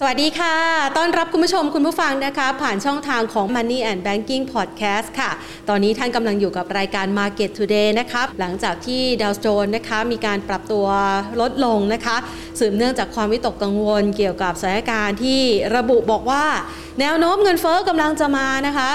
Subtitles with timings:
[0.00, 0.56] สวัสดีค่ะ
[0.96, 5.30] ต้อนรับคุณผู้ชมคุณผู้ฟังนะคะ ผ่านช่องทางของ Money and Banking Podcast ค่ะ
[5.68, 10.86] ตอนนี้ท่านกำลังอยู่กับรายการ Market Today นะคะหลังจากที่ดาวโจนส์นะคะมีการปรับตัว
[11.40, 12.16] ลดลงนะคะ
[12.60, 15.40] สืบเนื่องจากความวิตกกังวลเกี่ยวกับสถานการณ์ที่
[15.76, 16.44] ระบุบอกว่า
[17.00, 18.90] แนวโน้มเงินเฟอ้อกำลังจะมานะคะ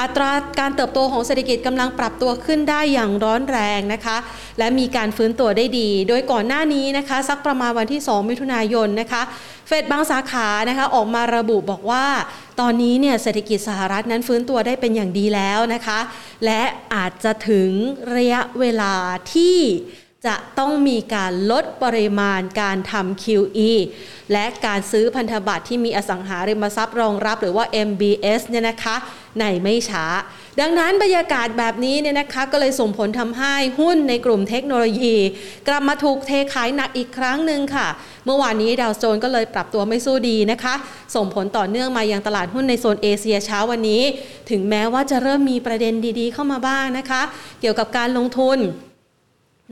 [0.00, 0.30] อัตรา
[0.60, 4.16] การเติบโตของเศรษฐกิจกำลังปรับตัวขึ้นได้อย่างร้อนแรงนะคะ
[4.58, 9.22] และมีการฟื้นตัวได้ดี โดยก่อนหน้านี้นะคะ สักประมาณวันที่ 2 มิถุนายนนะคะ
[9.66, 12.04] เฟดบางสาขานะคะออกมาระบุบอกว่า
[12.60, 15.98] ตอนนี้เนี่ยเศรษฐกิจสหรัฐนั้นฟื้นตัวได้เป็นอย่างดีแล้วนะคะ
[16.44, 16.62] และ
[16.94, 17.70] อาจจะถึง
[18.16, 18.94] ระยะเวลา
[19.32, 19.56] ที่
[20.26, 23.70] จะต้องมีการลดปริมาณการทำ QE
[24.32, 28.96] และการซื้อพันธบัตรที่มีอสังหาริมทรัพย์รองรับหรือว่า MBS เนี่ยนะคะ
[29.38, 30.04] ในไม่ช้า
[30.60, 35.16] ดังนั้นบรรยากาศแบบนี้เนี่ยนะคะก็เลยส่งผลทำให้หุ้นในกลุ่มเทคโนโลยี
[35.68, 37.88] กลับมาถูกเทขายหนักอีกครั้งหนึ่งค่ะ
[38.24, 40.74] เมื่อวานนี้ดาวโจนส์ก็เลยปรับตัวไม่สู้ดีนะคะ
[41.14, 44.02] ส่งผลต่อเนื่องมายังตลาดหุ้นในโซนเอเชียเช้าวันนี้
[44.50, 47.22] ถึงแม้ว่าจะเริ่มมีประเด็นดีๆ เข้ามาบ้างนะคะ
[47.60, 48.58] เกี่ยวกับการลงทุน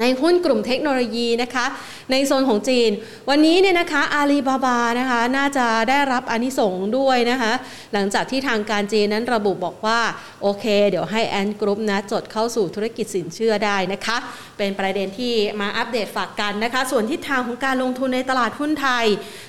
[0.00, 1.66] ในหุ้นกลุ่มเทคโนโลยีนะคะ
[2.10, 2.90] ในโซนของจีน
[3.30, 7.52] วันนี้เนี่ยนะคะอาลีบาบานะคะ น่าจะได้รับอานิสงส์ด้วยนะคะ
[7.92, 10.00] หลังจากที่ทางการจีนนั้นระบุบอกว่า
[10.42, 14.16] โอเค เดี๋ยวให้ Ant Group นะ จดเข้าสู่ธุรกิจสินเชื่อได้นะคะ
[14.58, 19.06] เป็นประเด็นที่มาอัปเดตฝากกันนะคะ ส่วนทิศทางของการลงทุนในตลาดหุ้นไทย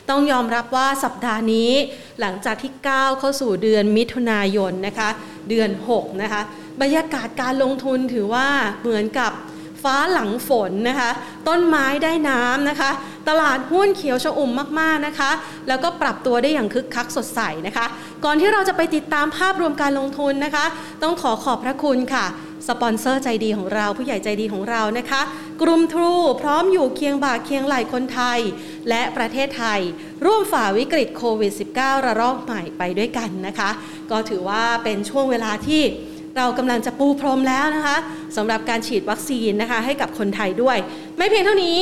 [0.10, 1.72] ต้องยอมรับว่าสัปดาห์นี้
[2.20, 5.10] หลังจากที่ก้าวเข้าสู่เดือนมิถุนายนนะคะ
[5.50, 6.42] เดือน 6 นะคะ
[6.82, 8.48] บรรยากาศการลงทุนถือว่า
[8.82, 9.34] เหมือนกับ
[9.84, 11.12] ฟ้าหลังฝนนะคะ
[11.48, 12.92] ต้นไม้ได้น้ำนะคะ
[13.30, 15.32] ตลาดหุ้นเขียวชอุ่มมากๆนะคะ
[15.68, 17.86] แล้วก็ปรับตัวได้อย่างคึกคักสดใสนะคะ
[18.26, 20.66] ก่อนที่เราจะไปติดตามภาพรวมการลงทุนนะคะ
[21.04, 22.26] ต้องขอขอบพระคุณค่ะ
[22.70, 25.22] สปอนเซอร์ใจดีของเราผู้ใหญ่ใจดีของเรานะคะ
[25.62, 28.40] กลุ่มทรูพร้อมอยู่เคียงบ่าเคียงไหลคนไทย
[28.90, 29.80] และประเทศไทย
[30.26, 33.70] ร่วมฝ่าวิกฤตโควิด -19 ระลอกใหม่ไปด้วยกันนะคะ
[34.12, 35.82] ก็ถือว่าเป็นช่วงเวลาที่
[36.38, 37.98] เรากำลังจะปูพรมแล้วนะคะ
[38.38, 40.78] สำหรับการฉีดวัคซีนนะคะให้กับคนไทยด้วย
[41.18, 41.82] ไม่เพียงเท่านี้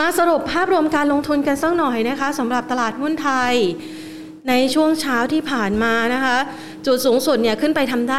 [0.00, 3.54] มาสรุปภาพรวมการลงทุนกันสักหน่อยนะคะสำหรับตลาดหุ้นไทย
[4.48, 6.36] ในช่วงเช้าที่ผ่านมานะคะ
[6.86, 8.18] จุดสูงสุดเนี่ยขึ้นไปทำได้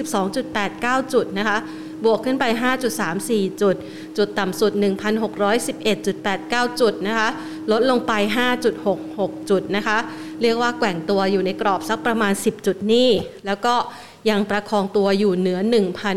[0.00, 1.58] 1,622.89 จุดนะคะ
[2.04, 2.44] บวกขึ้นไป
[3.02, 3.76] 5.34 จุด
[4.18, 4.72] จุดต่ำสุด
[5.76, 7.28] 1,611.89 จุดนะคะ
[7.72, 8.12] ลดลงไป
[8.80, 9.98] 5.66 จุดนะคะ
[10.42, 13.10] เรียกว่าแกว่งตัวอยู่ในกรอบสักประมาณ 10 จุดนี่
[13.46, 13.74] แล้วก็
[14.30, 15.58] ยังประคองตัวอยู่เหนือ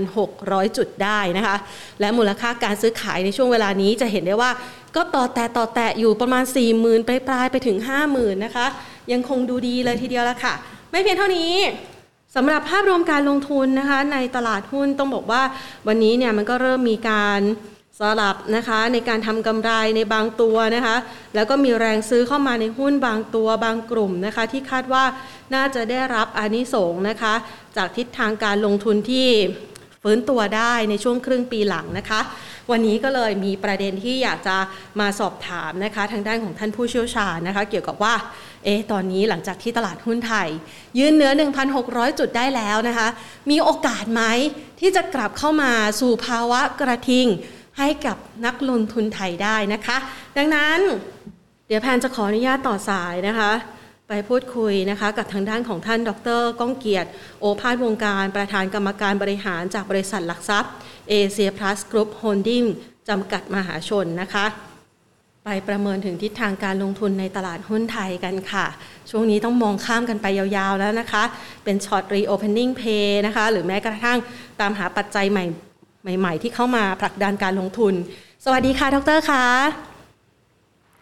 [0.09, 1.57] 1,600 จุดได้นะคะ
[1.99, 4.51] และมูลค่าการซื้อขายในช่วงเวลานี้จะเห็นได้ว่า
[4.95, 6.43] ก็ต่อแต่ต่อแต่อยู่ประมาณ
[6.75, 7.77] 40,000ปลายปลายไปถึง
[8.09, 8.65] 50,000นะคะ
[9.11, 10.53] ยังคงดูดีเลยทีเดียวละค่ะ
[10.91, 11.53] ไม่เพียงเท่านี้
[12.35, 15.41] สำหรับภาพรวมการลงทุนนะคะในตลาดหุ้นต้องบอกว่า
[15.87, 17.39] วันนี้เนี่ยมันก็เริ่มมีการ
[18.03, 20.95] สลับนะคะในการทำกำไรในบางตัวนะคะ
[21.35, 25.03] แล้วก็มีแรงซื้อเข้ามาในหุ้นบางตัวบางกลุ่มนะคะที่คาดว่า
[25.55, 27.33] น่าจะได้รับอานิสงส์นะคะ
[27.77, 29.27] จากทิศทางการลงทุนที่
[30.03, 32.19] ฟื้นตัวได้ในช่วงครึ่งปีหลังนะคะ
[32.71, 34.57] วันนี้ก็เลยมีประเด็นที่อยากจะ
[34.99, 38.15] มาสอบถามนะคะ ทางด้านของท่านผู้เชี่ยวชาญนะคะ เกี่ยวกับว่า
[38.63, 40.47] เอ๊ะตอนนี้หลังจากที่ตลาดหุ้นไทย
[40.99, 41.31] ยืนเหนือ
[41.75, 43.07] 1,600 จุดได้แล้วนะคะ
[43.49, 44.23] มีโอกาสไหม
[44.79, 47.27] ที่จะกลับเข้ามาสู่ภาวะกระทิง
[47.79, 49.97] ให้กับนักลงทุนไทยได้นะคะ
[50.37, 50.79] ดังนั้น
[51.67, 53.51] เดี๋ยวแพนจะขออนุญาตต่อสายนะคะ
[54.07, 57.09] ไปพูดคุยนะคะ กับทางด้านของท่านดดร ก้องเกียรติ
[57.39, 60.71] โอภาสวงการ ประธานกรรมการบริหารจากบริษัทหลักทรัพย์
[61.09, 62.63] เอเชียพลัสกรุ๊ปโฮลดิ้ง
[63.09, 64.45] จำกัดมหาชนนะคะ
[65.45, 68.65] ไปประเมินถึงทิศทางการลงทุนในตลาดหุ้นไทยกันค่ะ
[69.09, 71.23] ช่วงนี้ต้องมองข้ามกันไปยาวๆแล้วนะคะ
[71.63, 74.17] เป็น shot reopening play นะคะ หรือแม้กระทั่ง
[74.59, 75.45] ตามหาปัจจัยใหม่
[76.01, 77.93] ใหม่ๆ ที่เข้ามาผลักดันการลงทุน
[78.45, 79.43] สวัสดีค่ะ ดรคะ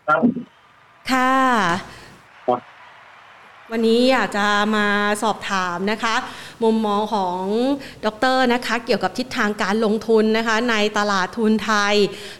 [0.08, 0.24] ครับ
[1.12, 1.34] ค่ะ
[1.80, 1.97] ครับ
[3.74, 4.46] วันนี้อยากจะ
[4.76, 4.86] มา
[5.24, 6.16] สอบถามนะคะ
[6.64, 7.42] มุมมองของ
[8.06, 11.96] ดรนะคะ เกี่ยวกับทิศทางการลงทุนนะคะ ในตลาดทุนไทย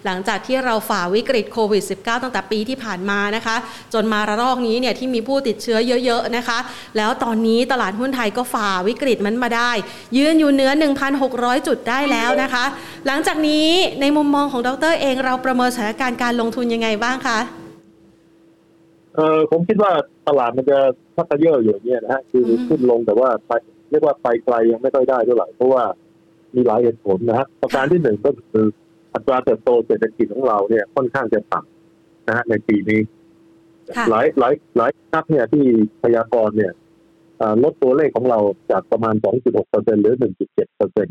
[0.06, 3.56] หลังจากที่เราฝ่าวิกฤตโควิด -19 ตั้งแต่ปีที่ผ่านมานะคะ
[3.94, 6.60] จนมาระลอกนี้เนี่ยที่มีผู้ติดเชื้อเยอะ ๆนะคะ
[6.98, 9.72] แล้วตอนนี้ตลาดหุ้นไทยก็ฝ่าวิกฤตมันมาได้
[10.18, 10.72] ยืนอยู่เหนือ
[11.20, 12.66] 1,600 จุดได้แล้วนะคะ
[13.08, 13.70] หลังจากนี้
[14.02, 17.40] ในมุมมองของดรเองเราประเมินสถานการณ์การลงทุนยังไงบ้างคะ
[19.18, 19.92] เออผมคิดว่า
[20.28, 20.78] ตลาดมันจะ
[21.16, 23.52] พักเยอะอยู่เนี่ยนะฮะคืออืมขึ้นลงแต่ว่าไป
[23.90, 25.84] เรียกว่าไปไกลยังไม่ค่อยได้เท่าไหร่เพราะว่า
[26.56, 28.66] มีหลายเหตุผลนะฮะประการที่หนึ่งก็คือ
[29.14, 33.00] อัตราเติบโตเศรษฐกิจของเราเนี่ยค่อนข้างจะต่ำนะฮะในปีนี้
[33.98, 35.66] ค่ะหลายหลายหลายนักเนี่ยที่
[36.04, 36.72] พยากรณ์เนี่ย
[37.42, 38.40] อ่าลดตัวเลขของเรา
[38.72, 40.16] จากประมาณ 2.6เปอร์เซ็นหรือ
[40.46, 41.08] 1.7เปอร์เซ็น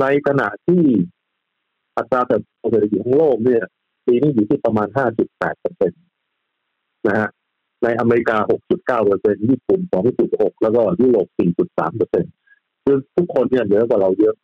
[0.00, 0.82] ในขณะที่
[1.96, 3.62] อัตราเติบโตเศรษฐกิจของโลกเนี่ย
[4.06, 4.88] ปีนี้อยู่ที่ประมาณ
[5.24, 5.92] 5.8เปอร์เซ็น
[7.06, 7.28] นะฮะ
[7.82, 8.36] ในอเมริกา
[8.68, 9.80] 6.9เปอร์เซ็นญี่ปุ่น
[10.22, 11.26] 2.6 แล้วก็ยุโรป
[11.62, 12.24] 4.3เปอร์เซ็น
[12.84, 14.34] คือทุกคนเนี่ยเหนือกว่าเราเยอะ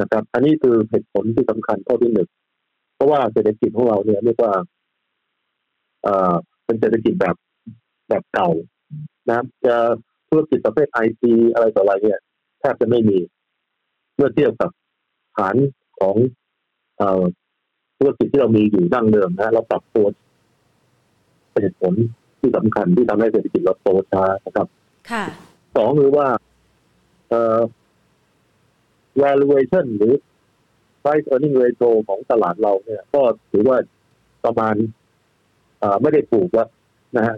[0.00, 2.28] นะครับ อันนี้คือเหตุผลที่สำคัญข้อที่หนึ่ง
[2.94, 4.52] เพราะว่าเศรษฐกิจของเราเนี่ยเรียกว่า
[6.02, 6.34] เอ่อ
[6.64, 7.36] เป็นเศรษฐกิจแบบ
[8.08, 8.50] แบบเก่า
[9.28, 9.76] นะจะ
[10.28, 12.20] ธุรกิจประเภทไอทีอะไรต่ออะไรเนี่ย
[12.60, 13.18] แทบจะไม่มี
[14.16, 14.70] เมื่อเทียบกับ
[15.36, 15.56] ฐาน
[15.98, 16.16] ของ
[16.98, 17.22] เอ่อ
[17.98, 20.06] ธุรกิจที่เรามีอยู่ดั้งเดิมนะเราปรับตัว
[21.52, 21.94] เป็นเหตุผล
[22.40, 24.66] ที่สำคัญที่ทำให้เศรษฐกิจเราโตช้านะครับ
[25.10, 25.24] ค่ะ
[25.76, 26.28] สองคือว่า
[27.28, 27.60] เอ่อ
[29.22, 30.14] valuation หรือ
[31.02, 33.76] price earning ratio ของตลาดเราเนี่ย ก็ถือว่า
[34.44, 34.74] ประมาณ
[35.80, 36.68] เอ่อไม่ได้ถูกแล้ว
[37.16, 37.36] นะฮะ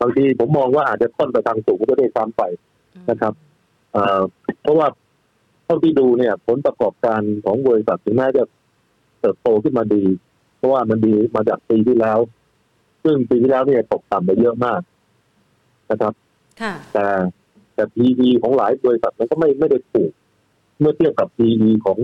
[0.00, 2.42] บางทีผมมองว่าอาจจะค่อนไปทางสูงก็ได้ซ้ำไป
[3.10, 3.32] นะครับ
[3.92, 4.20] เอ่อ
[4.62, 4.88] เพราะว่า
[5.64, 8.44] เท่าที่ดูเนี่ย ผลประกอบการของบริษัทถึงแม้จะ
[9.20, 10.04] เติบโตขึ้นมาดี
[10.56, 12.18] เพราะว่ามันดีมาจากปีที่แล้ว
[13.04, 14.80] ซึ่งปีที่แล้วเนี่ยตกต่ำไปเยอะมาก
[15.90, 16.12] นะครับ
[16.60, 17.06] ค่ะ แต่
[17.74, 20.10] แต่ PE ของหลายบริษัทมันก็ไม่ไม่ได้ถูก
[20.80, 21.98] เมื่อเทียบกับ PE ของ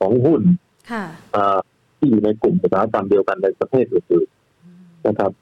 [0.00, 0.42] ของหุ้น
[0.90, 1.58] ค่ะอ่า
[1.98, 5.32] ที่อยู่ในกลุ่มอุตสาหกรรมเดียวกันในประเทศอื่นๆนะครับ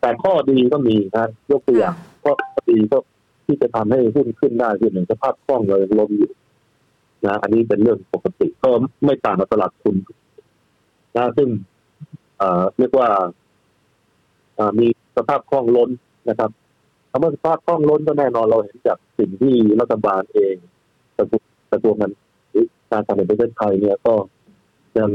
[0.00, 1.94] แต่ข้อดีก็มีนะยกตัวอย่าง
[2.24, 2.32] ข้อ
[2.70, 2.98] ดีก็
[3.46, 6.32] ที่จะทำให้หุ้นขึ้นได้คือหนึ่งสภาพคล่องเลยลมอยู่
[7.26, 8.70] นะอันนี้เป็นเรื่องปกติก็
[9.04, 9.96] ไม่ต่างกับตลาดทุน
[11.16, 11.48] นะซึ่ง
[12.38, 13.08] เอ่อเรียกว่า
[14.58, 14.86] อ่ามี
[15.16, 15.90] สภาพคล่องล้น
[16.28, 16.50] นะครับ
[17.10, 20.54] คำว่าสภาพคล่องล้นก็แน่นอนเราเห็นจากสิ่งที่รัฐบาลเอง
[21.16, 21.42] กระทรวง
[21.72, 22.12] กระทรวงการ
[22.50, 24.14] หรือการทางในประเทศไทยเนี่ยก็
[24.98, 25.10] ยัง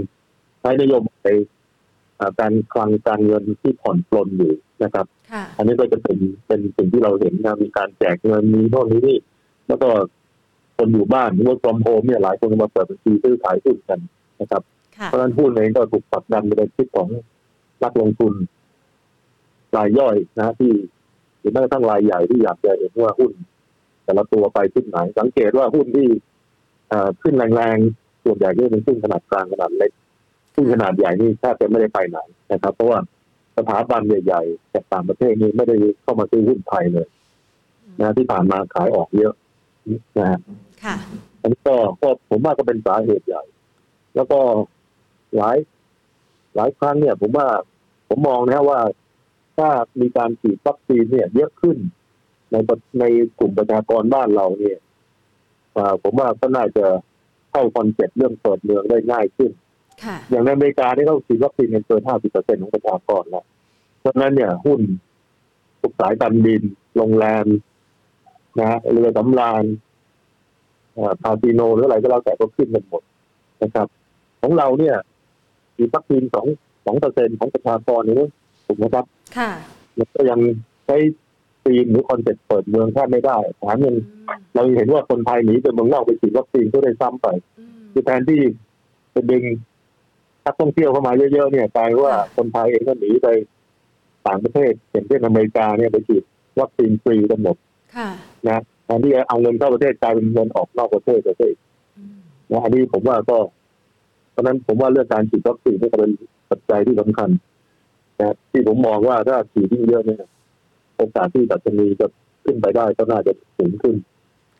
[0.59, 1.31] ใช้นโยบาย
[2.19, 4.53] อ่าการคลังการเงินที่ผ่อนปลนอยู่
[4.83, 9.17] นะครับค่ะอันนี้ก็จะเป็นเป็นสิ่งที่เราเห็นนะมีการแจกเงินมีโน่นนี้นี่
[9.67, 9.89] แล้วก็
[10.77, 13.99] คนอยู่บ้านหรือว่า from home เนี่ยหลายคนก็มาเปิดบัญชีซื้อขายหุ้นกัน
[14.41, 17.09] นะครับค่ะ เพราะฉะนั้นหุ้นเองก็ถูกผลักดันไปในทิศของ
[17.83, 18.33] นักลงทุน
[19.77, 20.73] รายย่อยนะที่
[21.39, 23.31] หรือแม้กระทั่งรายใหญ่ที่อยากจะเห็นว่าหุ้น
[24.03, 26.07] แต่ละตัวไปทิศไหนสังเกตว่าหุ้นที่
[26.89, 29.91] เอ่อขึ้นแรงๆส่วนใหญ่ก็จะเป็นหุ้นขนาดกลางขนาดเล็ก
[30.55, 32.19] หุ้นขนาดใหญ่นี่แทบจะไม่ได้ไปไหน
[32.51, 32.99] นะครับ เพราะว่า
[33.57, 37.07] สถาบันใหญ่ๆจากต่างประเทศนี่ไม่ได้เข้ามาซื้อหุ้นไทยเลย
[37.99, 39.33] นะที่ผ่านมาขายออกเยอะ
[40.17, 40.39] นะฮะ
[40.83, 40.95] ค่ะ
[41.41, 43.43] อันนี้ก็ก็ผมว่าก็เป็นสาเหตุใหญ่
[44.15, 44.39] แล้วก็
[45.37, 45.57] หลาย
[46.55, 47.47] หลายครั้งเนี่ย ผมว่า
[48.07, 48.79] ผมมองนะว่า
[49.57, 49.69] ถ้า
[50.01, 51.77] มีการฉีดวัคซีนเนี่ย เยอะขึ้น
[52.51, 53.03] ในประใน
[53.39, 54.77] กลุ่มประชากรบ้านเราเนี่ย
[55.77, 56.85] อ่าผมว่าก็น่าจะ
[57.51, 59.51] เข้า concept เรื่องเปิดเมืองได้ง่ายขึ้น
[60.03, 63.45] ค่ะอย่างในอเมริกาที่เขาฉีดวัคซีนกันเกิน 50%ของประชากรแล้ว
[63.99, 64.81] เพราะฉะนั้นเนี่ย หุ้น
[65.81, 66.61] ทุกสายการบิน
[66.97, 67.45] โรงแรม
[68.59, 69.63] นะฮะเรือสำราญ
[70.97, 73.03] อ่าคาสิโนหรืออะไรก็แล้วแต่ก็ขึ้นกันหมด
[73.61, 73.87] นะครับ
[74.41, 74.95] ของเราเนี่ย
[75.81, 76.47] ฉีดวัคซีนสอง
[76.85, 78.27] สองเปอร์เซ็นต์ของประชากรนี่
[78.65, 79.05] ถูกไหมครับ
[79.37, 79.51] ค่ะ
[79.97, 80.39] มันก็ยัง
[80.85, 80.97] ใช้
[81.63, 87.27] ธีมหรือ concept เปิดเมืองแทบไม่ได้แถมยังอืมเราเห็นว่าคนไทยหนีไปเมืองนอกไปฉีดวัคซีนก็ได้ซ้ำไป
[87.59, 88.41] อืมคือแทนที่
[89.13, 89.43] จะดึง
[90.45, 93.27] นักท่องเที่ยวเข้ามาเยอะๆเนี่ยกลายว่าค่ะคนไทยเองก็หนีไป
[94.27, 96.23] ต่างประเทศอย่างเช่นอเมริกาเนี่ยไปฉีด
[96.59, 97.55] วัคซีนฟรีกันหมด
[97.95, 98.09] ค่ะ
[98.47, 101.53] นะแทนที่จะเอาเงินเข้าประเทศกลายเป็นเงินออกนอกประเทศประเทศ
[101.97, 102.17] อืม
[102.51, 103.37] นะอันนี้ผมว่าก็
[104.31, 106.11] เพราะฉะนั้นผมว่าเรื่องการฉีดวัคซีนนี่ก็เป็น
[106.49, 107.29] ปัจจัยที่สำคัญ
[108.19, 110.23] นะที่ผมมองว่าถ้าฉีดยิ่งเยอะเนี่ย
[110.97, 112.07] โอกาสที่ดัชนีจะ
[112.43, 113.95] ขึ้นไปได้ก็น่าจะสูงขึ้น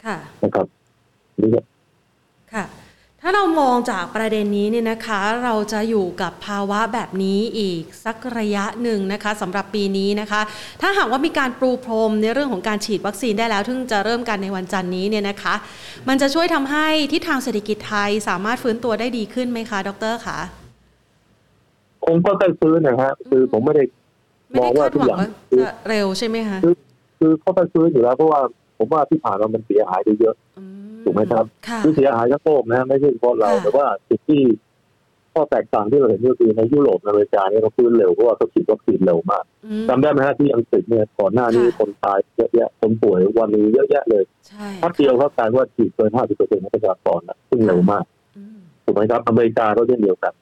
[0.05, 0.67] ค่ะ นะครับ
[1.41, 1.61] นี่ก็
[2.53, 2.65] ค่ะ
[3.23, 10.41] ถ้าเรามองจากประเด็นนี้เนี่ยนะคะ เราจะอยู่กับภาวะแบบนี้อีกสักระยะหนึ่งนะคะสำหรับปีนี้นะคะ
[10.81, 15.55] ถ้าหากว่ามีการปรูพรมในเรื่องของการฉีดวัคซีนได้แล้วซึ่งจะเริ่มกันในวันจันทร์นี้เนี่ยนะคะ
[16.07, 20.39] มันจะช่วยทำให้ทิศทางเศรษฐกิจไทยสามารถฟื้นตัวได้ดีขึ้นไหมคะ ดรคะ
[22.05, 23.83] คงก็ต้องซื้อนะฮะคือผมไม่ได้
[24.49, 25.29] ไม่ได้มองว่าคาดทุกหวัองย่างว่า
[25.61, 26.59] จะเร็วใช่ไหมคะ
[27.19, 28.41] คือเขาต้องซื้ออยู่แล้วเพราะว่า
[28.77, 30.65] ผมว่าที่ผ่านมามันเสียหายไปเยอะอื
[31.05, 34.41] ถูกไหมครับค่ะคือเสียหายทั้งโลกนะไม่ใช่เฉพาะเราค่ะแต่ว่าสิ่งที่
[35.33, 48.03] ข้อแตกต่างที่เราเห็นก็คือในยุโรปในอเมริกาเนี่ยเขาฟื้นเร็วเพราะว่าเขาฉีดวัคซีนเร็วมากอืมจำได้ไหมฮะที่อังกฤษเนี่ยก่อนหน้านี้ค่ะคนตายเยอะแยะคนป่วยวันหนึงเยอะแยะเลยใช่พักเดียวเขากลายว่าฉีดเกิน50เปอร์เซ็นต์ของประชากรนะซึ่งเร็วมาก
[48.37, 50.33] อืมถูกไหมครับอเมริกาก็เช่นเดียวกัน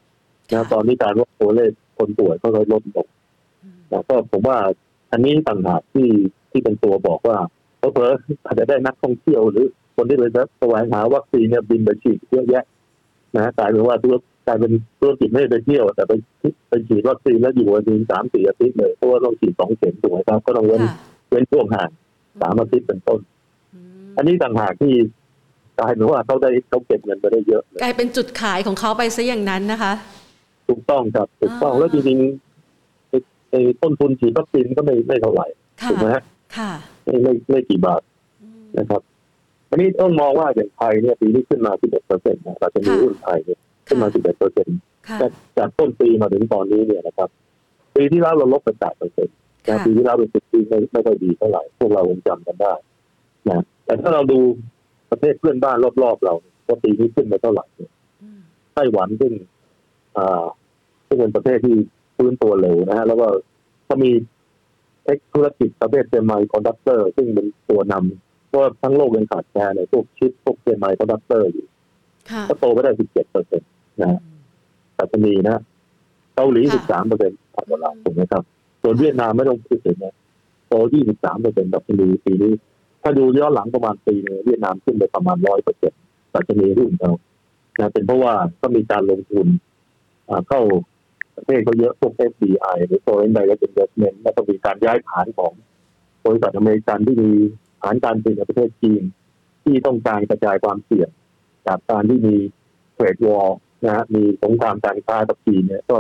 [0.54, 3.08] นะตอนนี้การว่าตัวเลขคนป่วยก็ลดลง
[3.64, 4.58] อืมนะก็ผมว่า
[5.12, 6.10] อันนี้ต่างหากที่
[6.52, 7.38] ที่เป็นตัวบอกว่า
[7.80, 9.68] เพอเพอๆอาจจะได้นักท่องเที่ยวหรือ
[10.00, 10.26] คนที่ไป
[10.60, 12.64] แสวงหาวัคซีนเนี่ยบินไปฉีดเยอะแยะ
[13.36, 14.16] นะกลายเป็นว่าธุร
[14.48, 16.14] กลายเป็นธุรกิจไม่ได้ไปเที่ยว แต่ไป
[16.70, 20.96] ไปฉีดวัคซีนแล้วอยู่วันนึงสามสี่อาทิตย์เลยเพราะว่าต้องฉีดสองเข็มถูกไหมครับก็ต้องเว้นค่ะ
[21.30, 21.90] เว้นช่วงห่าง
[22.42, 23.20] สามอาทิตย์เป็นต้น
[23.74, 24.94] อืมอันนี้ต่างหากที่
[25.80, 29.94] กลายเป็นว่าเขาได้เขาเก็บเงินไปได้เยอะเลยกลายเป็นจุดขายของเขาไปซะอย่างนั้นนะคะ
[30.68, 33.18] ถูกต้องครับถูกต้องอ่าแล้วจริงๆไอ้
[33.52, 35.48] ไอ้ต้นทุนฉีดวัคซีนก็ไม่ไม่เท่าไหร่
[35.82, 36.24] ค่ะถูกไหมฮะ
[36.58, 36.72] ค่ะ
[37.06, 38.02] ไม่ไม่ไม่กี่บาท
[38.42, 39.02] อืมนะครับ
[39.70, 47.30] อันนี้ต้องมองว่าอย่างไทยเนี่ยปีนี้ขึ้นมา 11เปอร์เซ็นต์นะเราจะมีหุ้นไทยเนี่ยขึ้นมา 11เปอร์เซ็นต์ค่ะจากจากต้นปีมาถึงตอนนี้เนี่ยนะครับ
[47.96, 49.36] ปีที่แล้วเราลบไป8เปอร์เซ็นต์
[49.68, 52.74] ค่ะปีที่แล้วเป็นปีที่ไม่ไม่ค่อยดีเท่าไหร่พวกเราคงจำกันได้
[53.50, 54.40] นะแต่ถ้าเราดู
[55.12, 56.34] ประเทศเพื่อนบ้านรอบๆเรา
[56.68, 58.40] ว่าปีนี้ขึ้นไปเท่าไหร่เนี่ยอืม
[58.76, 59.34] ไต้หวันซึ่ง
[60.18, 60.46] อ่า
[61.08, 61.76] ซึ่งเป็นประเทศที่
[62.16, 63.28] ฟื้นตัวเร็วนะฮะแล้วก็
[63.90, 64.12] ก็มี
[65.04, 71.66] tech ธุรกิจประเภท semiconductor ซึ่งเป็นตัวนำเพราะ ว่าทั้งโลกยังขาดแคลนในพวกชิปพวก semiconductor อยู่
[72.32, 73.70] ค่ะก็โตไปได้17เปอร์เซ็นต์
[74.02, 74.20] นะฮะ
[74.98, 75.62] ปัตตานีนะฮะ
[76.36, 78.44] เกาหลี13เปอร์เซ็นต์ของเราถูกไหมครับ
[78.82, 80.16] ส่วนเวียดนามไม่ต้องพูดถึงนะ
[80.68, 80.74] โต
[81.08, 82.54] 23เปอร์เซ็นต์ปัตตานีปีนี้
[83.04, 86.00] ถ้าดูย้อนหลังประมาณปีหนึ่งเวียดนามขึ้นไปประมาณ100เปอร์เซ็นต์
[86.34, 87.14] ปัตตานีหุ้นเขา
[87.80, 89.48] นะเป็นเพราะว่าก็มีการลงทุน
[90.30, 90.62] อ่าเข้า
[91.36, 95.52] ประเทศเขาเยอะพวก FDI หรือ Foreign Direct Investment แล้วก็มีการย้ายฐานของ
[96.26, 97.32] บริษัทอเมริกันที่มี
[97.82, 99.04] ฐานการผลิตในประเทศจีน
[99.64, 101.10] ที่ต้องการกระจายความเสี่ยง
[101.68, 102.36] จากการที่มี
[102.94, 103.50] เทรดวอล
[103.86, 106.00] นะฮะมีสงครามการค้ากับจีนเนี่ยก็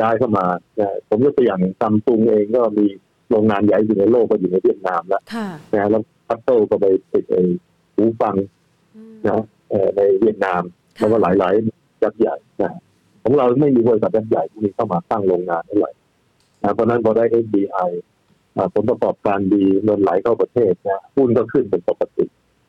[0.00, 0.46] ย้ายเข้ามา
[0.78, 2.86] นะผมยกตัวอย่างซัมซุงเองก็มี
[3.30, 7.42] โรงงานใหญ่อยู่ในโลกก็อยู่ในเวียดนามแล้วค่ะนะฮะแล้วพัตเตอร์ก็ไปติดไอ้
[7.94, 8.34] หูฟัง
[8.96, 10.62] อืมนะเอ่อในเวียดนาม
[10.98, 12.72] ค่ะแล้วก็หลายๆยักษ์ใหญ่นะ
[13.22, 15.92] ของเราไม่มีบริษัทยักษ์ใหญ่ที่มีเข้ามาสร้างโรงงานเท่าไหร่
[16.62, 17.90] นะเพราะฉะนั้นพอได้ FDI อ่า
[18.74, 22.24] ผลประกอบการดีเงินไหลเข้าประเทศนะหุ้นก็ขึ้นเป็นปกติ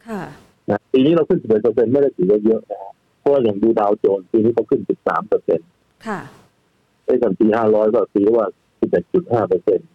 [0.08, 0.24] ค่ะ
[0.70, 5.68] นะปีนี้เราขึ้น11เปอร์เซ็นต์ไม่ได้ถือว่าเยอะนะฮะเพราะว่าอย่างดูดาวโจนส์ปีนี้ก็ขึ้น13เปอร์เซ็นต์
[6.08, 6.20] ค่ะ
[7.06, 8.46] ไอ้สันปี500ก็ปีว่า
[8.98, 9.88] 11.5เปอร์เซ็นต์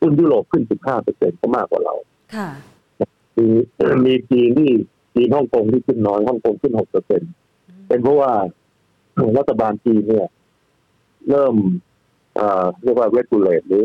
[0.00, 1.94] หุ้นยุโรปขึ้น15เปอร์เซ็นต์ก็มากกว่าเรา
[2.36, 2.48] ค่ะ
[3.36, 3.46] มี
[4.06, 4.70] มีจีนที่
[5.14, 7.30] จีนฮ่องกงที่ขึ้นน้อยฮ่องกงขึ้น6เปอร์เซ็นต์
[7.88, 8.32] เป็นเพราะว่า
[9.38, 10.28] รัฐบาลจีนเนี่ย
[11.30, 11.54] เริ่ม
[12.36, 13.84] เอ่อเรียกว่า regulate หรือ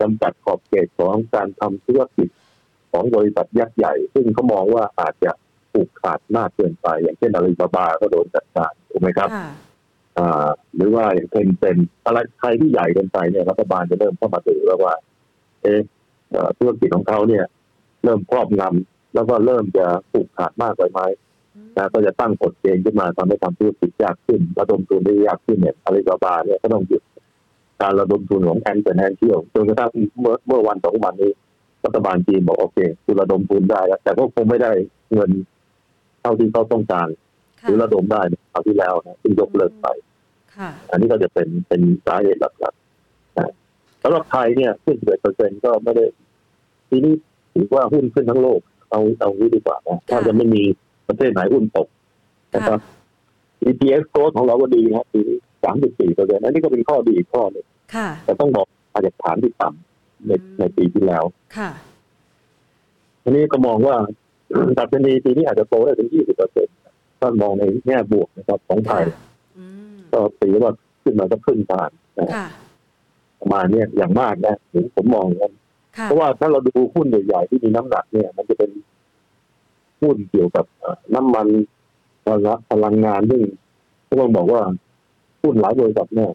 [0.00, 2.28] จำกัดขอบเขตของการทำธุรกิจ
[2.92, 5.32] ของบริษัทยักษ์ใหญ่ ซึ่งเขามองว่าอาจจะ
[5.72, 9.50] ผูกขาดมากเกินไป อย่างเช่นอาลีบาบาก็โดนจัดการถูกไหมครับค่ะ
[10.18, 14.94] อ่าหรือว่าอย่างเทนเซนอะไรใครที่ใหญ่เกินไปเนี่ยรัฐบาลจะเริ่มเข้ามาดูแล้วว่า
[15.62, 15.80] เอะ
[16.30, 17.44] เอ่อธุรกิจของเขาเนี่ย
[18.04, 21.00] เริ่มครอบงำแล้วก็เริ่มจะผูกขาดมากไปไหม
[21.76, 27.02] นะก็จะตั้งกฎเกณฑ์ขึ้นมาทำให้ทำธุรกิจยากขึ้นระดมทุนได้ยากขึ้นเนี่ยอาลีบาบาเนี่ยก็ต้องหยุด
[27.82, 31.32] การระดมทุนของ Ant Financial จนกระทั่งเมื่อเมื่อวันสองวันนี้
[31.84, 34.72] รัฐบาลจีนบอกโอเคคุณระดมทุนได้แล้วแต่ก็คงไม่ได้
[35.14, 35.30] เงิน
[36.20, 37.08] เท่าที่เขาต้องการ
[37.60, 39.86] หค่ะรือระดมได้ในคราวที่แล้วนะซึ่งยกเลิกไป
[40.56, 43.52] ค่ะอันนี้ก็จะเป็นเป็นสาเหตุหลักๆนะ
[44.02, 46.04] สำหรับไทยเนี่ยขึ้น11เปอร์เซ็นก็ไม่ได้
[46.88, 47.14] ทีนี้
[47.54, 50.62] ถือว่าหุ้นขึ้นทั้งโลก เอาเอางี้ดีกว่านะถ้าจะไม่มี
[51.08, 51.88] ประเทศไหนหุ้นตก
[52.54, 52.80] นะครับ
[53.68, 61.24] EPS growth ของเราก็ดีนะปีนี้ สามสิบสี่เปอร์เซ็นต์อันนี้ก็เป็นข้อดีอีกข้อหนึงค่ะแต่ต้องบอกมาจากฐานที่ต่ำในอืมในปีที่แล้ว
[61.56, 61.70] ค่ะ
[63.24, 63.96] อันนี้ก็มองว่า
[64.78, 66.74] ดัชนีปีนี้อาจจะโตได้ถึงยี่สิบเปอร์เซ็นต์
[67.20, 69.04] ถ้ามองในแง่บวกนะครับของไทย
[69.58, 70.72] อืมก็ตีว่า
[71.02, 71.88] ขึ้นมาก็ครึ่งทาง
[72.18, 72.46] นะค่ะ
[73.40, 75.54] ประมาณเนี้ยอย่างมากนะถึงผมมองอย่างนั้น
[75.98, 78.70] ค่ะเพราะว่าถ้าเราดูหุ้นใหญ่ๆที่มีน้ำหนักเนี่ย มันจะเป็น
[80.00, 81.46] หุ้นเกี่ยวกับเอ่อน้ำมัน
[82.24, 83.42] พลังพลังงานซึ่ง
[84.20, 84.62] ต้องบอกว่า
[85.42, 86.30] หุ้นหลายบริษัทเนี่ย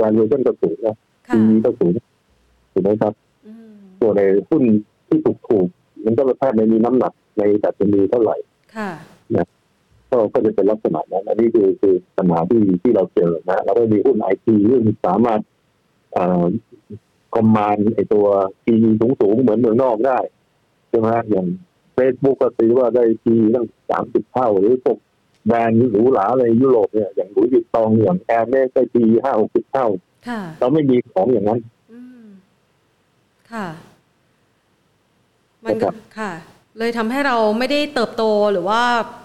[0.00, 0.96] valuation ก็สูงนะ
[1.28, 1.92] ค่ะ PE ก็สูง
[2.72, 3.12] ถูกไหมครับ
[3.46, 4.62] อืมตัวในหุ้น
[5.08, 8.36] ที่ถูกถูกๆมันก็แทบไม่มีน้ำหนักในดัชนีเท่าไหร่
[8.76, 8.90] ค่ะ
[10.10, 15.40] ก็ก็จะเป็นลักษณะนั้นอันนี้คือคือปัญหาที่ที่เราเจอนะแล้วก็มีหุ้นไอทีซึ่งสามารถ
[16.12, 16.46] เอ่อ
[17.34, 18.26] คอมมานไอตัว
[18.64, 20.18] PE สูงสูงๆเหมือนเมืองนอกได้
[20.90, 21.46] ใช่ไหมอย่าง
[21.96, 24.98] Facebook ก็ตีว่าได้ PE ตั้งสามสิบเท่าหรือพวก
[25.46, 29.86] แบรนด์หรูหราในยุโรปเนี่ยอย่างหลุยส์วิตตองอย่างแอร์เมสได้ PE ห้าหกสิบเท่า
[30.28, 31.60] ค่ะเราไม่มีของอย่างนั้น
[31.92, 32.24] อืม
[33.52, 33.66] ค่ะ
[35.64, 36.32] มันก็ครับค่ะ
[36.78, 38.22] เลยทำให้เราไม่ได้เติบโต
[38.52, 38.82] หรือว่า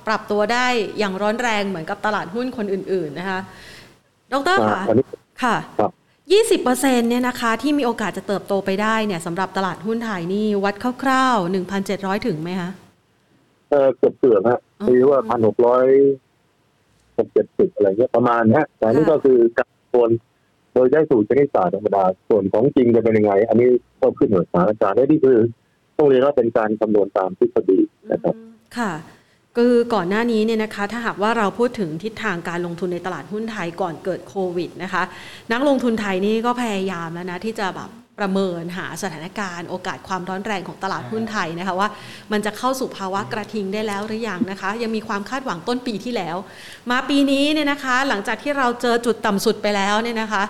[0.07, 3.39] ปรับตัวได้อย่างร้อนแรงเหมือนกับตลาดหุ้นคนอื่น ๆ นะคะ
[4.31, 5.05] ดรอ่าค่ะอันนี้
[5.43, 5.91] ค่ะครับ
[6.31, 12.69] ยี่สิบเปอร์เซ็นเนี่ยนะคะ ที่มีโอกาสจะเติบโตไปได้เนี่ยสำหรับตลาดหุ้นไทยนี่วัดคร่าวๆหนึ่งพันเจ็ดร้อยถึงไหมคะ
[13.69, 15.85] เออเกือบเกือบๆฮะ อ๋อตีว่าพันหกร้อย
[17.17, 20.09] หกเจ็ดสิบอะไรเงี้ยประมาณนะแต่อันนี่ค่ะก็คือการคำนวณ
[20.73, 23.69] โดยใช้สูตรคณิตศาสตร์ธรรมดา ส่วนของจริงจะเป็นยังไง อันนี้
[24.01, 25.37] ก็ขึ้นอยู่กับสถานการณ์และนี่คือ
[25.97, 27.79] ต้องเรียนว่าเป็นการคำนวณตามทฤษฎี
[28.11, 28.93] นะครับอืมค่ะ
[29.57, 35.03] คือก่อนหน้านี้เนี่ยนะคะ ถ้าหากว่าเราพูดถึงทิศทางการลงทุนในตลาดหุ้นไทยก่อนเกิดโควิดนะคะ
[35.51, 37.89] นักลงทุนไทยนี่ก็พยายามแล้วนะที่จะแบบ
[38.21, 41.89] ประเมินหาสถานการณ์ โอกาสความร้อนแรงของตลาดหุ้นไทยนะคะว่า
[42.31, 46.35] มันจะเข้าสู่ภาวะกระทิงได้แล้วหรือยังนะคะ ยังมีความคาดหวังต้นปีที่แล้ว
[46.89, 50.43] มาปีนี้เนี่ยนะคะ หลังจากที่เราเจอจุดต่ำสุดไปแล้วเนี่ยนะคะ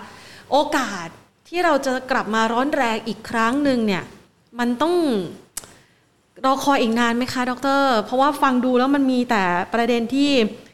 [0.51, 1.07] โอกาส
[1.49, 4.03] ที่เราจะกลับมาร้อนแรงอีกครั้งหนึ่งเนี่ย
[4.59, 4.95] มันต้อง
[6.45, 10.31] รอคอยอีกนานไหมคะดร เพราะว่าฟังดูแล้วมันมีแต่ประเด็นที่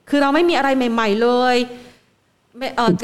[0.09, 1.55] คือเราไม่มีอะไรใหม่ ๆ เลย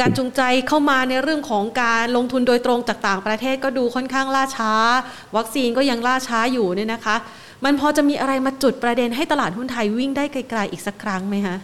[0.01, 4.71] การจูงใจเข้ามาในเรื่องของการลงทุนโดยตรงจากต่างประเทศก็ดูค่อนข้างล่าช้า
[5.35, 7.15] วัคซีนก็ยังล่าช้าอยู่เนี่ยนะคะ
[7.63, 11.55] มันพอจะมีอะไรมาจุดประเด็นให้ตลาดหุ้นไทยวิ่งได้ไกลๆอีกสักครั้งไหมคะ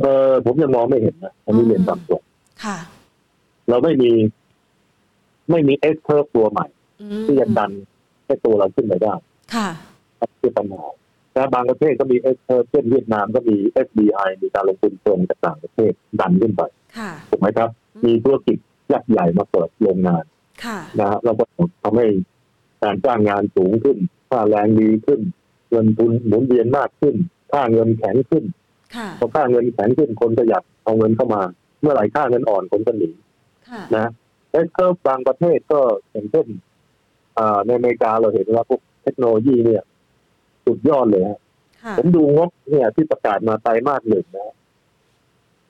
[0.00, 2.22] เออผมยังมองไม่เห็นนะอันนี้เรียนตามตรง
[2.64, 2.78] ค่ะ
[3.68, 4.10] เราไม่มี
[5.50, 6.66] ไม่มีเอ็กเทอร์ตัวใหม่
[7.26, 7.70] ที่จะดัน
[8.26, 9.14] ให้ตัวเราขึ้นไปได้
[9.54, 9.68] ค่ะ
[10.40, 10.84] คือปัญหา
[11.38, 16.62] แต่บางประเทศก็มีเอ็กเทอร์เช่นเวียดนามก็มี SBI มีการลงทุนตรงจากต่างประเทศดันขึ้นไป
[17.30, 17.70] ถูกไหมครับ
[18.04, 18.58] มีธุรกิจ
[18.92, 20.24] ยักษ์ใหญ่มาเปิดโรงงาน
[21.00, 21.44] นะฮะเราก็
[21.82, 22.06] ทำให้
[22.82, 23.98] การจ้างงานสูงขึ้น
[24.30, 25.20] ค่าแรงดีขึ้น
[25.70, 27.14] เงินทุนหมุนเวียนมากขึ้น
[27.52, 28.44] ค่าเงินแข็งขึ้น
[29.18, 31.42] พอค่าเงินแข็งขึ้นคนก็อยากเอาเงินเข้ามา
[31.80, 33.10] เมื่อไหร่ค่าเงินอ่อนคนก็หนี
[33.96, 34.10] นะ
[34.52, 35.80] เอ็กเทอร์บางประเทศก็
[36.12, 36.46] อย่างเช่น
[37.66, 39.82] ในอเมริกาเราเห็นว่าพวกเทคโนโลยีเนี่ย
[40.68, 41.40] สุดยอดเลยฮะ
[41.98, 44.54] ผมดูงบเนี่ย ที่ประกาศมาไตรมาสหนึ่งนะ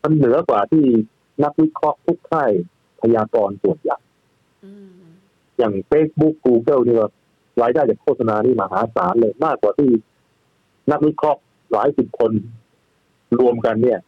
[0.02, 0.85] มันเหนือกว่าที่
[1.45, 2.50] นักวิเคราะห์ทุกค่าย
[3.00, 3.99] พยากรณ์ส่วนใหญ่
[5.59, 7.11] อย่าง Facebook Google นี่ว่า
[7.62, 9.90] รายได้จากโฆษณานี่มหาศาลเลยมากกว่าที่
[10.90, 11.40] นักวิเคราะห์
[11.73, 12.33] หลายสิบคน
[13.40, 13.99] รวมกันเนี่ย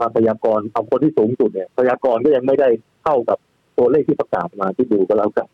[0.00, 2.68] มาพยากรณ์เอาคนที่สูงสุดเนี่ยพยากรณ์ก็ยังไม่ได้
[3.02, 3.38] เท่ากับ
[3.76, 5.48] ตัวเลขที่ประกาศมาที่ดูก็แล้วกัน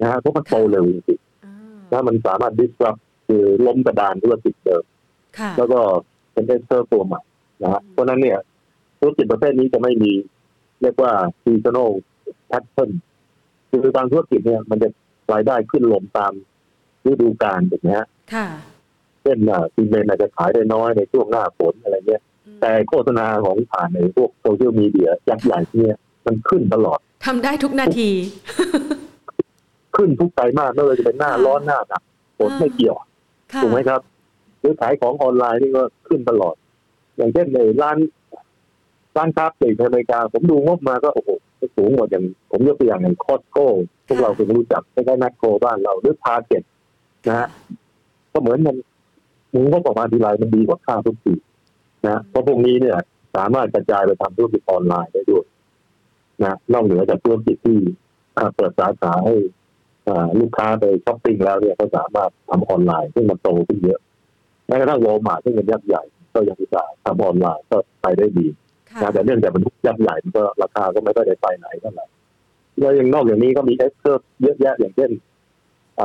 [0.00, 2.96] นะฮะเพราะมันโตเร็วจริงๆถ้ามันสามารถดิสรับ
[3.32, 4.84] คือล้มกระดานธุรกิจเดิม
[5.58, 5.80] แล้วก็
[6.32, 7.20] เป็นเอสเตอร์ตัวใหม่
[7.62, 8.38] นะฮะเพราะนั้นเนี่ย
[8.98, 10.12] ธุรกิจประเภทนี้จะไม่มี
[10.82, 11.90] เรียกว่า seasonal
[12.50, 12.90] pattern
[13.70, 14.88] คือบางธุรกิจเนี่ยมันจะ
[15.32, 16.32] รายได้ขึ้นลงตาม
[17.06, 17.98] ฤดูกาลแบบนี้
[19.22, 19.38] เช่น
[19.74, 22.22] ซีเมนต์อาจจะขายได้น้อยในช่วงหน้าฝนอะไรเงี้ย
[22.60, 28.10] แต่โฆษณาของผ่านในพวกโซเชียลมีเดียยักษ์ใหญ่เนี่ยมันขึ้นตลอดทำได้ทุกนาที
[29.96, 32.02] ขึ้นทุกไตรมาสไม่ว่าจะเป็นหน้าร้อนหน้าหนาว
[32.38, 32.96] ฝนไม่เกี่ยว
[33.62, 34.00] ถูกไหมครับ
[34.60, 36.54] หรือขายของออนไลน์นี่ก็ขึ้นตลอด
[37.16, 37.98] อย่างเช่นในร้าน
[39.16, 41.30] ร้านค้าปลีกในอเมริกา ผมดูงบมาก็โอ้โห
[41.76, 43.66] สูงหมดอย่าง ผมยกตัวอย่างอย่าง Costco
[44.06, 46.62] พวกเราเคยรู้จักใกล้ๆแมคโครบ้านเราหรือ Target
[47.28, 47.48] นะฮะ
[48.32, 48.76] ก็เหมือนมัน
[49.54, 51.34] มึงก็บอกมาณทีไรมันดีกว่าค่าทุกปี
[52.06, 52.96] นะเพราะพวกนี้เนี่ย
[53.36, 55.44] สามารถกระจายไปทำธุรกิจออนไลน์ได้ด้วย
[56.42, 57.78] นะนอกเหนือจากธุรกิจที่
[58.56, 59.34] เปิดสาขาให้
[60.40, 64.00] ลูกค้าไปช้อปปิ้งแล้วเนี่ยก็สามารถทำออนไลน์ซึ่งมันโตขึ้นเยอะ
[64.66, 66.02] แม้กระทั่งวอลมาร์ทซึ่งเป็นยักษ์ใหญ่
[66.34, 68.46] ก็ยังมีการทำออนไลน์ก็ไปได้ดี
[69.12, 72.06] แต่เนื่องจากมันยักษ์ใหญ่มันก็ราคาก็ไม่ได้ไปไหนเท่าไหร่
[72.78, 75.10] แล้วยังนอกจากนี้ก็มี sector เยอะแยะอย่างเช่น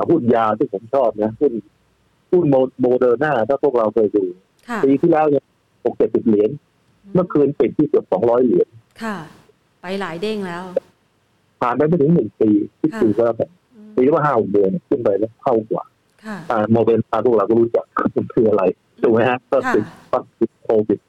[0.09, 1.53] หุ้นยาที่ผมชอบนะหุ้น
[2.31, 2.45] หุ้น
[2.81, 4.25] โมเดอร์นาถ้าพวกเราเคยดู
[4.83, 5.45] ปีที่แล้วเนี่ย
[5.83, 6.49] หกเจ็ดสิบเหรียญ
[7.13, 8.67] เมื่อคืนปิดที่เกือบสองร้อยเหรียญ
[9.03, 9.17] ค่ะ
[9.81, 10.63] ไปหลายเด้งแล้ว
[11.61, 13.49] ผ่านไปไม่ถึงหนึ่งปีที่ปีก็แบบ
[13.95, 15.83] ปีว่าห้าเดือนขึ้นไปแล้วเท่ากว่า
[16.51, 18.63] อ่าโมเดลตาพวกเราก็รู้จักมันคืออะไร
[19.01, 20.99] ถูกไหมฮะก็ติดปัติดโควิด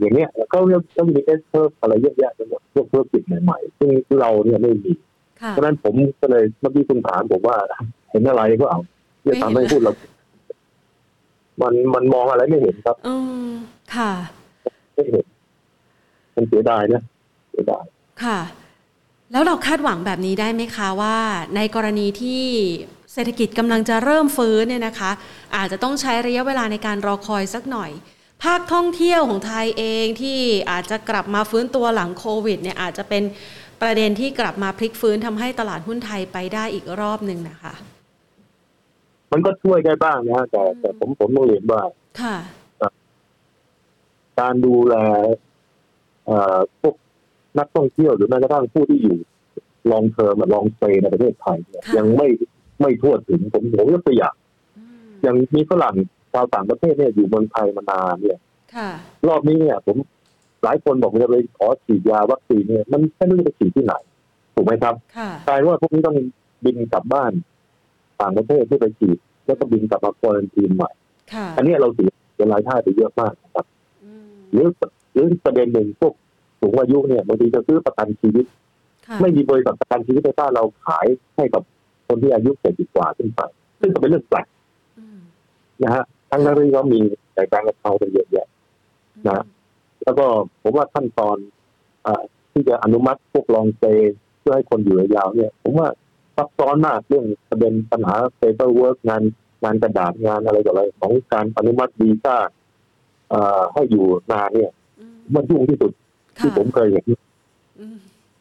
[0.00, 0.58] อย่างเงี้ยก็
[0.96, 4.92] ก็มีเอสเพิ่มอะไรเยอะแยะไปหมดพวกธุรกิจใหม่ๆซึ่งเราเนี่ยไม่มี
[5.48, 7.56] เพราะนั้นผมก็เลยเมื่อกี้คุณถามผมว่า
[8.10, 8.80] เห็นอะไรก็เอา
[9.26, 9.92] จะทำให้พูดเรา
[11.60, 13.14] มันมันมองอะไรไม่เห็นครับ อื
[13.50, 13.52] ม
[13.94, 14.12] ค่ะ
[14.94, 15.24] ไม่เห็น
[16.34, 17.02] มันเสียดายนะ
[17.50, 17.84] เสียดาย
[18.24, 18.38] ค่ะ
[19.32, 21.16] แล้วเราคาดหวังแบบนี้ได้ไหมคะว่า
[21.56, 22.44] ในกรณีที่
[23.12, 25.10] เศรษฐกิจกำลังจะเริ่มฟื้นเนี่ยนะคะ
[25.56, 27.90] อาจจะต้องใช้ระยะเวลาในการรอคอยสักหน่อย
[28.44, 30.38] ภาคท่องเที่ยวของไทยเองที่
[30.70, 33.22] อาจจะกลับมาฟื้นตัวหลังโควิดเนี่ยอาจจะเป็น
[33.82, 37.74] ประเด็นที่กลับมาพลิกฟื้นทำให้ตลาดหุ้นไทยไปได้อีกรอบหนึ่งนะคะ
[39.32, 41.82] มันก็ช่วยได้บ้างนะแต่แต่ผมผมต้องเรียนว่า
[42.20, 42.36] ค่ะ
[44.40, 44.94] การดูแล
[46.80, 46.94] พวก
[47.58, 49.18] นักท่องเที่ยวหรือแม้กระทั่งผู้ที่อยู่
[49.90, 51.58] ลองเทอมลองเซในประเทศไทย
[51.96, 52.28] ยังไม่
[52.80, 54.34] ไม่ทั่วถึงผมผมยกตัวอย่าง
[55.22, 55.96] อย่างมีฝรั่ง
[56.32, 58.40] ชาวต่างประเทศเนี่ยอยู่เมืองไทยมานานเนี่ย
[59.28, 59.96] รอบนี้เนี่ย ผม
[60.64, 63.94] หลายคนบอกจะไปขอฉีดยาวัคซีนเนี่ยมันไม่รู้จะไปฉีดที่ไหน
[64.54, 64.94] ถูกไหมครับ
[65.48, 66.16] กลายว่าพวกนี้ต้อง
[66.64, 67.32] บินกลับบ้าน
[68.20, 70.90] ต่างประเทศที่ไปฉีดแล้วก็บินกลับมาควอรันทีนใหม่
[71.56, 73.66] อันนี้เราเสียเป็นรายได้ไปเยอะมากครับ
[74.52, 74.66] หรือ
[75.12, 76.14] หรือประเด็นหนึ่งพวก
[76.60, 78.46] สูงอายุเนี่ยบางทีจะซื้อประกันชีวิต
[79.20, 81.62] ไม่มีบริษัทประกันชีวิตในบ้านเราขายให้กับ
[82.06, 83.40] คนที่อายุเจ็ดสิบกว่าขึ้นไป
[83.80, 84.46] ซึ่งก็เป็นเรื่องแปลก
[85.82, 87.00] นะฮะทั้งนั้นที่เขามี
[87.34, 88.46] แต่การกระเพราไปเยอะแยะ
[89.28, 89.44] นะ
[90.04, 90.26] แล้วก็
[90.62, 91.36] ผมว่าขั้นตอน
[92.06, 92.08] อ
[92.52, 93.82] ที่จะอนุมัติพวก long stay
[94.40, 95.88] เพื่อให้คนอยู่ยาวเนี่ย ผมว่า
[96.36, 99.22] ซับซ้อนมากเรื่องประเด็นปัญหา paperwork งาน
[99.64, 102.36] งานกระดาษงานอะไรต่ออะไรของการอนุมัติวีซ่า
[103.74, 104.72] ให้อยู่นานเนี่ย
[105.34, 105.92] มันยุ่งที่สุด
[106.42, 107.06] ที่ผมเคยเห็น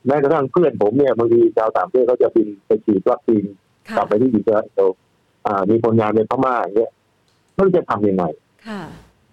[0.07, 3.43] แม้กระทั่งเพื่อนผมเนี่ยบางทีชาวต่างประเทศเขาจะบินไปฉีดวัคซีน
[3.89, 4.89] ค่ะกลับไปที่อิสราเอล
[5.45, 6.91] อ่ามีคนงานในพม่าอย่างเงี้ย
[7.53, 8.23] ไม่รู้จะทำยังไง
[8.67, 8.81] ค่ะ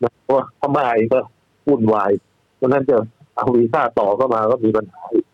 [0.02, 1.20] นะเพราะว่าพม่าเองก็
[1.68, 2.10] วุ่นวาย
[2.56, 2.96] เพราะฉะนั้นจะ
[3.36, 5.26] เอาวีซ่าต่อเข้ามาก็มีปัญหาอีก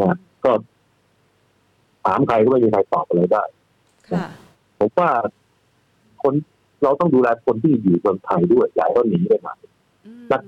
[0.00, 0.52] นะก็
[2.04, 3.44] ถามใครก็ไม่มีใครตอบอะไรได้
[4.10, 4.26] ค่ะ
[4.78, 5.10] ผมว่า
[6.22, 6.34] คน
[6.82, 9.48] เราต้องดูแลคนที่อยู่เมืองไทยด้วยอย่าให้เขาหนีไปไหน
[10.06, 10.42] อืมนัก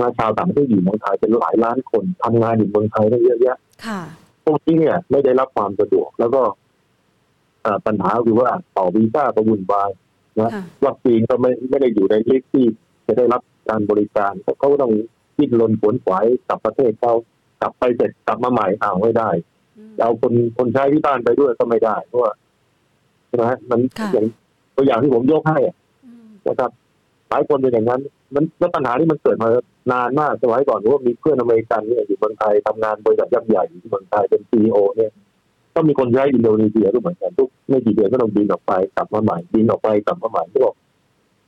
[0.00, 4.00] มาชาวต่างประเทศอยู่เมืองไทยเป็นหลายล้านคนทำงานอยู่เมืองไทยตั้งเยอะแยะค่ะ
[4.44, 6.42] พวกนี้เนี่ยไม่ได้รับความสะดวกแล้วก็
[7.64, 9.90] อ่าปัญหาคือว่าต่อวีซ่าก็วุ่นวาย
[10.54, 12.64] ค่ะวัคซีนก็ไม่ไม่ได้อยู่ในลิสต์ที่
[13.06, 14.92] จะได้รับการบริการเพราะเขาต้อง
[15.38, 17.12] ดิ้นรนขวนขวายกลับประเทศเขา
[17.60, 19.30] กลับไปเสร็จกลับมาใหม่อ้าวไม่ได้
[19.76, 22.32] อืมจะเอาคนคนใช้ที่บ้านไปด้วยก็ไม่ได้เพราะว่า
[23.28, 24.26] ใช่ไหมฮะมันค่ะอย่าง
[24.76, 26.83] ตัวอย่างที่ผมยกให้อะอืมนะครับห
[27.34, 28.00] ลายคนเป็นอย่างนั้น
[28.34, 29.48] มันแล้วปัญหาที่มันเกิดมา
[29.92, 35.12] นานมากสมัยก่อนว่ามีเพื่อนอเมริกันเนี่ยอยู่เมืองไทยทำงานบริษัทยักษ์ใหญ่อยู่ที่เมืองไทยเป็นซีอเนี่ย
[35.74, 40.74] ก็มีคนใช้อินโดนีเซียก็เหมือนกันทุกไม่กี่เดือนก็ต้องบินออกไปกลับมาใหม่บินออกไปกลับมาใหม่ก็บอก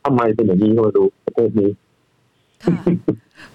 [0.05, 1.70] ทำไมเป็นอย่างนี้ก็มาดูประเทศนี้
[2.64, 2.75] ค่ะ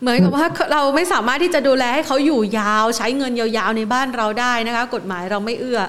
[0.01, 5.79] เหมือนกับว่าเราไม่สามารถที่จะดูแลให้เขาอยู่ยาวใช้เงินยาวๆในบ้านเราได้นะคะ กฎหมายเราไม่เอื้อ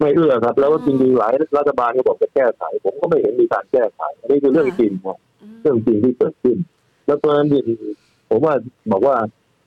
[0.00, 6.56] ไม่เอื้อครับ แล้วอืมจริงๆหลายรัฐบาลก็บอกจะแก้ไขผมก็ไม่เห็นมีการแก้ไขอันนี้คือเรื่องจริงครับอืม เรื่องจริงที่เกิดขึ้น
[7.06, 7.48] แล้วเพราะฉะนั้น
[8.28, 8.54] ผมว่า
[8.92, 9.16] บอกว่า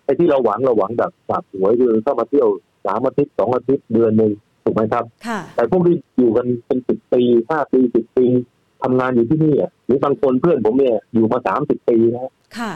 [0.06, 2.48] ไอ้ที่เราหวังเราหวังแบบสาบสวยคือเข้ามาเที่ยว
[2.86, 4.32] สามอาทิตย์สองอาทิตย์เดือนหนึ่ง
[4.64, 8.26] ถูกไหมครับค่ะแต่พวกที่อยู่กันเป็นสิบปีห้าปีสิบปี
[8.84, 12.74] ทำงานอยู่ที่นี่อะหรือบางคนเพื่อนผมเนี่ยอยู่มาสามสิบปีนะค่ะ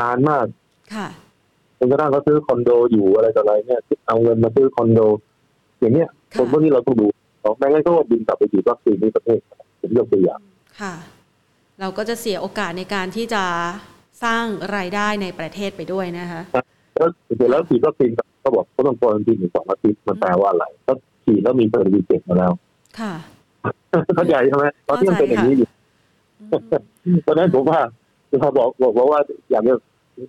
[0.00, 0.46] นานมาก
[0.94, 1.08] ค่ะ
[1.78, 5.00] จนกระทั่งเขาซื้อคอนโดอยู่อะไรต่ออะไรเนี่ยเอาเงินมาซื้อคอนโด
[5.80, 7.06] อย่างเนี้ยค่ะคนพวกนี้เราต้องดู
[7.44, 9.38] ออกแม้งั้นก็บินกลับไปฉีดวัคซีนในประเทศ
[9.80, 10.40] ผมยกตัวอย่าง
[10.80, 10.94] ค่ะ
[11.82, 13.42] เราก็จะเสียโอกาสในการที่จะ
[14.24, 14.44] สร้าง
[14.76, 16.42] รายได้ในประเทศไปด้วยนะคะ
[16.96, 18.10] แล้วเสร็จแล้วฉีดวัคซีน
[18.44, 20.92] ก็บอกเขาต้องควรทีหนึ่งสองอาทิตย์มันแปลว่าอะไรก็
[21.24, 22.52] ฉีดแล้วมี certificate มาแล้ว
[23.00, 23.14] ค่ะ
[24.16, 25.68] เข้าใจใช่ไหมตอนที่มันเป็นอย่างนี้อยู่
[26.40, 27.80] อืมเพราะฉะนั้นผมว่า
[28.40, 28.68] เราบอก
[28.98, 29.74] บอกว่าอยากจะ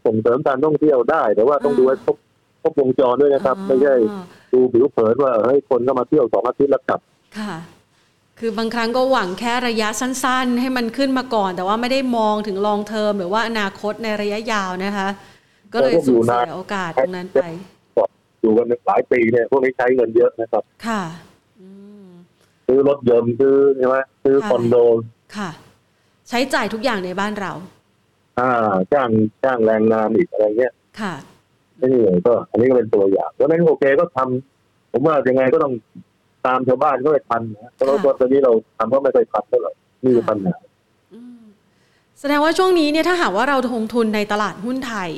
[0.05, 2.17] ส่งเสริมการท่องเที่ยวได้ แต่ว่าต้องดูให้ครบ
[2.61, 6.99] ครบวงจรด้วยนะครับ ไม่ใช่อ๋อดูผิวเผินว่าเฮ้ยคนก็มาเที่ยวสองอาทิตย์แล้วกลับ
[8.33, 15.07] ค่ะคือบางครั้งก็หวังแค่ระยะสั้น ๆ ให้มันขึ้นมาก่อน แต่ว่าไม่ได้มองถึง long term หรือว่าอนาคตในระยะยาวนะคะ
[15.73, 17.43] ก็เลยสูญเสียโอกาสตรงนั้นไป
[18.41, 21.01] อยู่กันหลายปีเนี่ยพวกนี้ใช้เงินเยอะนะครับ ค่ะ
[21.61, 21.69] อื
[22.05, 22.07] ม
[22.67, 24.75] ซื้อรถยนต์ซื้อใช่ไหมซื้อค่ะคอนโด
[25.37, 25.49] ค่ะ
[26.29, 27.51] ใช้จ่ายทุกอย่างในบ้านเรา
[28.39, 29.09] อ่าจ้าง
[29.43, 31.13] จ้างแรงงานอีกอะไรเงี้ยค่ะ
[31.81, 31.93] นี่
[32.27, 35.73] ก็ อันนี้ก็เป็นตัวอย่างเพราะฉะนั้นโอเคก็ทำผมว่ายังไงก็ต้อง
[36.45, 39.71] ตามชาวบ้านก็ไปทันนะเพราะว่าตอนนี้เราทำก็ไม่ค่อยทันเท่าไหร่
[40.03, 40.55] นี่คือปัญหา
[41.13, 41.41] อืม
[42.19, 45.09] แสดงว่าช่วงนี้เนี่ยถ้าหากว่าเราลงทุนในตลาดหุ้นไทย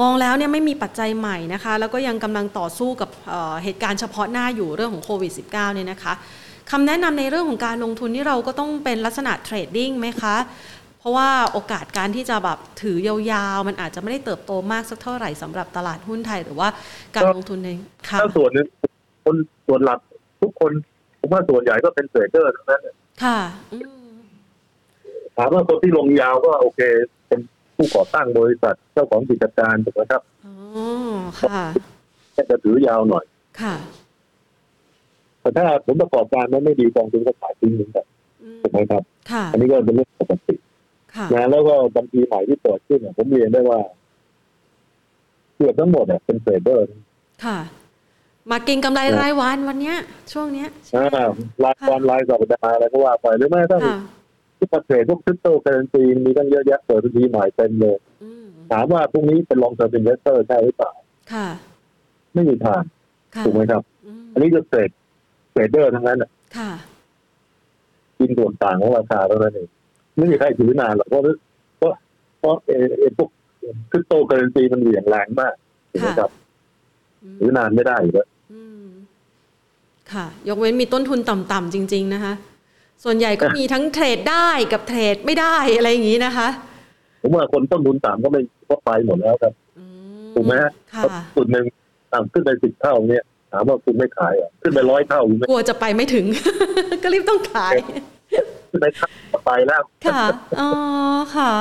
[0.00, 6.12] มองแล้วเนี่ยไม่มีปัจจัยใหม่นะคะ แล้วก็ยังกำลังต่อสู้กับเอ่อเหตุการณ์เฉพาะหน้าอยู่เรื่องของโควิด -19 เนี่ยนะคะ
[6.70, 10.36] คำแนะนำในเรื่องของการลงทุนนี่เราก็ต้องเป็นลักษณะเทรดดิ้งไหมคะ
[10.98, 16.68] เพราะว่าโอกาสการที่จะแบบถือยาวๆ มันอาจจะไม่ได้เติบโตมากสักเท่าไหร่สำหรับตลาดหุ้นไทย หรือว่า
[17.14, 17.70] การลงทุนใน
[18.08, 18.66] ค่ะถ้าส่วนหนึง
[19.24, 19.36] คน
[19.66, 19.98] ส่วนหลัก
[20.46, 20.72] ทุกคน
[21.20, 22.82] ผมว่าส่วนใหญ่ก็เป็นเทรดเดอร์ทั้งนั้น
[23.24, 23.38] ค่ะ
[23.72, 23.78] อื
[24.12, 24.16] ม
[25.36, 26.80] ถามว่าคนที่ลงยาวก็โอเค
[27.28, 27.40] เป็น
[27.76, 30.54] ผู้ก่อตั้งบริษัทเจ้าของกิจการถูกไหมครับอ๋อ
[31.40, 31.62] ค่ะ
[32.32, 33.24] แค่จะถือยาวหน่อย
[33.60, 33.74] ค่ะ
[35.40, 38.06] แต่ถ้าผลประกอบการมันไม่ดีกองทุนก็ขายทิ้งเหมือนกัน
[38.42, 40.54] อืมถูกไหมครับค่ะอันนี้ก็เป็นเรื่องปกติ
[41.14, 43.80] ค่ะนะแล้วก็บัญชีใหม่ที่เปิดขึ้นเนี่ยผมเรียนได้ว่า
[45.56, 46.84] เกือบทั้งหมดเนี่ยเป็น trader
[47.44, 47.58] ค่ะ
[48.50, 49.96] มาเก็งกำไรรายวันวันเนี้ย
[50.32, 53.98] ช่วงเนี้ยใช่อ่าไหมรายวันรายสัปดาห์อะไรก็ว่าไปหรือไม่ต้องค่ะ
[54.58, 60.92] ที่ประเทศพวกคริปโตเคอเรนซีมีตั้งเยอะแยะเปิดบัญชีใหม่เต็มเลยอืมถามว่าพวกนี้เป็น long term investor ใช่หรือเปล่า
[61.32, 61.48] ค่ะ
[62.34, 62.82] ไม่มีทาง
[63.34, 64.90] ค่ะถูกไหมครับอืมอันนี้ก็ trade
[65.52, 66.70] trader ทั้งนั้นน่ะค่ะ
[68.18, 69.68] กินส่วนต่างของราคาเท่านั้นเอง
[70.16, 71.22] ไม่มีใครถือนานหรอกเพราะ
[71.78, 71.92] เพราะ
[72.40, 73.28] เพราะเออเออพวก
[73.90, 75.54] คริปโตเคอเรนซีมันเหวี่ยงแรงมาก
[75.90, 76.30] ถูกไหมครับ
[77.22, 78.35] อืมถือนานไม่ได้อยู่แล้วอืม
[80.12, 82.32] ค่ะ ยกเว้นมีต้นทุนต่ำๆจริง ๆ นะคะ
[83.04, 86.48] ส่วนใหญ่ก็มีทั้งเทรดได้กับเทรดไม่ได้อะไรอย่างนี้นะคะ
[87.22, 89.84] ผมว่าคนต้นทุนต่ำก็ไม่ก็ไปหมดแล้วครับอื
[90.34, 91.04] ถูกไหมฮะค่ะ
[91.36, 91.64] จุดหนึ่ง
[92.12, 96.26] ต่ำขึ้นไปสิบเท่าเนี่ยถามว่าคุณไม่ขายอะขึ้นไปร้อยเท่าคุณไม่กลัวจะไปไม่ถึง
[97.02, 97.74] ก็รีบต้องขาย
[98.70, 100.22] ขึ้นไปเท่าก็ไปแล้วค่ะ
[100.60, 100.70] อ๋อ
[101.36, 101.52] ค่ะ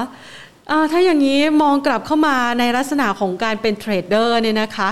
[0.72, 4.90] อ่าถ้าอย่างนี้มองกลับเข้ามาในลักษณะของการเป็น trader เนี่ยนะคะ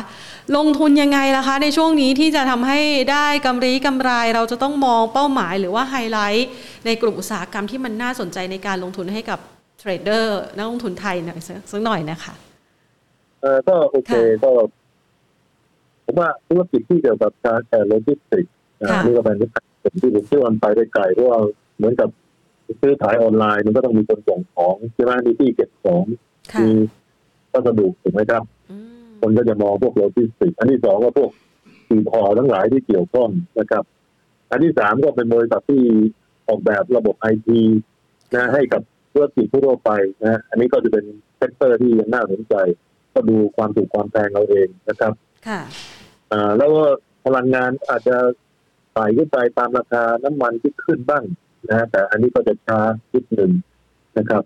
[0.57, 2.79] ลงทุนยังไงล่ะคะ ในช่วงนี้ที่จะทำให้
[3.11, 6.47] ได้กำไรกำไร เราจะต้องมองเป้าหมายหรือว่าไฮไลท์
[6.85, 9.39] ในกลุ่มอุตสาหกรรมที่มันน่าสนใจในการลงทุนให้กับ
[9.79, 12.33] trader นักลงทุนไทยหน่อยสักสักหน่อยนะคะ
[13.41, 14.11] เออก็โอเค
[14.43, 14.51] ก็
[16.05, 19.37] ผมว่าธุรกิจที่เกี่ยวกับการ air logistics อ่าค่ะนี่ก็เป็น
[19.81, 21.39] เป็นที่ผมเชื่อว่ามันไปได้ไกลเพราะว่า
[21.77, 22.09] เหมือนกับ
[22.81, 26.03] ซื้อขายออนไลน์มันก็ต้องมีคนส่งของใช่ไหมมีที่เก็บของ
[26.53, 26.69] ค่ะมี
[27.51, 28.52] วัสดุถูกไหมครับอืม
[29.23, 31.31] คนก็จะมองพวกโลจิสติกส์อันที่สองก็พวก
[31.87, 33.83] สีพอทั้งหลายที่เกี่ยวข้องนะครับ
[34.51, 35.83] อันที่สามก็เป็นบริษัทที่
[36.47, 37.61] ออกแบบระบบไอที
[38.35, 38.81] นะให้กับ
[39.11, 39.91] ธุรกิจทั่วไป
[40.23, 41.05] นะอันนี้ก็จะเป็น
[41.37, 42.55] sector ที่ยังน่าสนใจ
[43.13, 45.13] ก็ดูความถูกความแพงเอาเองนะครับ
[45.47, 45.61] ค่ะ
[46.31, 46.83] อ่าแล้วก็
[47.25, 48.17] พลังงานอาจจะ
[48.93, 51.23] ไต่ขึ้นไปตามราคาน้ำมันที่ขึ้นบ้าง
[51.69, 52.79] นะแต่อันนี้ก็จะช้า
[53.13, 53.51] นิดหนึ่ง
[54.17, 54.43] นะครับ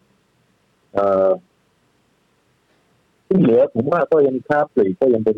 [0.93, 1.29] เอ่อ
[3.27, 5.37] ที่เหลือผมว่าก็ยังค้าปลีกก็ยังเป็น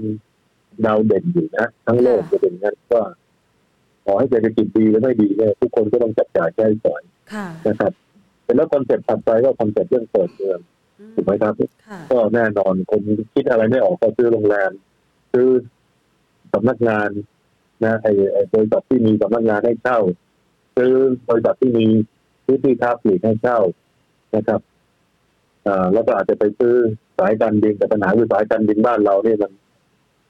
[0.86, 3.06] ดาวเด่นอยู่นะทั้งโลกจะเป็นอย่างนั้นว่า
[4.06, 7.02] ขอให้เศรษฐกิจดีหรือไม่ดีเนี่ยทุกคนก็ต้องจับจ่ายใช้สอย
[7.34, 7.91] ค่ะนะครับ
[8.43, 10.60] แต่แล้ว concept ถัดไปก็ concept เรื่องเปิดเมือง
[10.99, 11.54] อืมถูกไหมครับ
[11.88, 13.02] ค่ะก็แน่นอนคน
[13.34, 14.71] คิดอะไรไม่ออกก็ซื้อโรงแรม
[15.34, 15.47] ซื้อ
[16.54, 17.10] สำนักงาน
[17.86, 19.99] นะไอ้ไอ้บริษัทที่มีสำนักงานให้เช่า
[20.78, 20.91] ซื้อ
[21.30, 21.86] บริษัทที่มี
[22.45, 23.60] พื้นที่ค้าปลีกให้เช่า
[24.36, 24.62] นะครับ
[25.67, 26.75] อ่าแล้วก็อาจจะไปซื้อ
[27.19, 29.51] สายการบินแต่ปัญหาคือสายการบินบ้านเราเนี่ยมัน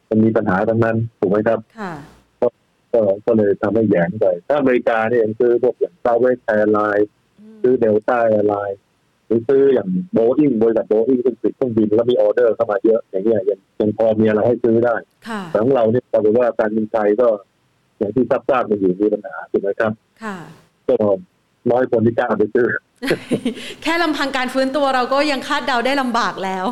[0.09, 1.93] มันมีปัญหาทั้งนั้นถูกไหมครับค่ะ
[2.41, 7.09] ก็ก็เลยทำให้แหยงไปถ้าอเมริกาเนี่ยยังซื้อพวกอย่าง Southwest Airlines
[7.61, 8.79] ซื้อ Delta Airlines
[9.25, 14.95] หรือซื้ออย่างโบอิงบริษัทโบอิงซึ่งผลิตเครื่องบินแล้วมีออเดอร์เข้ามาเยอะอย่างเงี้ยยังยังพอมีอะไรให้ซื้อได้
[15.27, 17.27] ค่ะแต่ของเราเนี่ยปรากฏว่าการบินไทยก็
[17.97, 19.91] อย่างที่ทราบทราบกันอยู่มีปัญหาถูกไหมครับ
[20.23, 20.37] ค่ะ
[20.87, 20.95] ก็
[21.71, 22.67] น้อยคนที่กล้าไปซื้อ
[23.83, 26.65] แค่ลำพังการฟื้นตัวเราก็ยังคาดเดาได้ลำบากแล้ว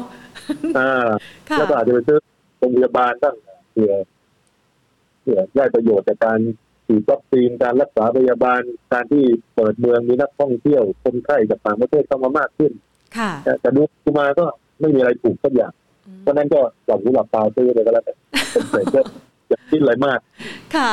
[0.80, 1.08] อ่า
[1.50, 2.18] ค่ะแล้วก็อาจจะไปซื้อ
[2.58, 3.36] โรงพยาบาลบ้าง
[3.74, 3.94] เผื่อ
[5.22, 6.40] เผื่อได้ประโยชน์จากการ
[6.88, 8.62] ฉีดวัคซีนการรักษาพยาบาล
[8.94, 9.24] การที่
[9.56, 12.72] เปิดเมืองมีนักท่องเที่ยวคนไข้จากต่างประเทศเข้ามามากขึ้น
[13.18, 13.82] ค่ะแต่แต่ดู
[14.20, 14.46] มาก็
[14.80, 15.74] ไม่มีอะไรถูกสักอย่าง
[16.08, 18.16] อืมเพราะฉะนั้นก็หลับหูหลับตาซื้อเลยก็แล้วกัน
[18.52, 19.02] เป็นเศษก็
[19.50, 20.20] อย่าคิดอะไรมาก
[20.76, 20.92] ค่ะ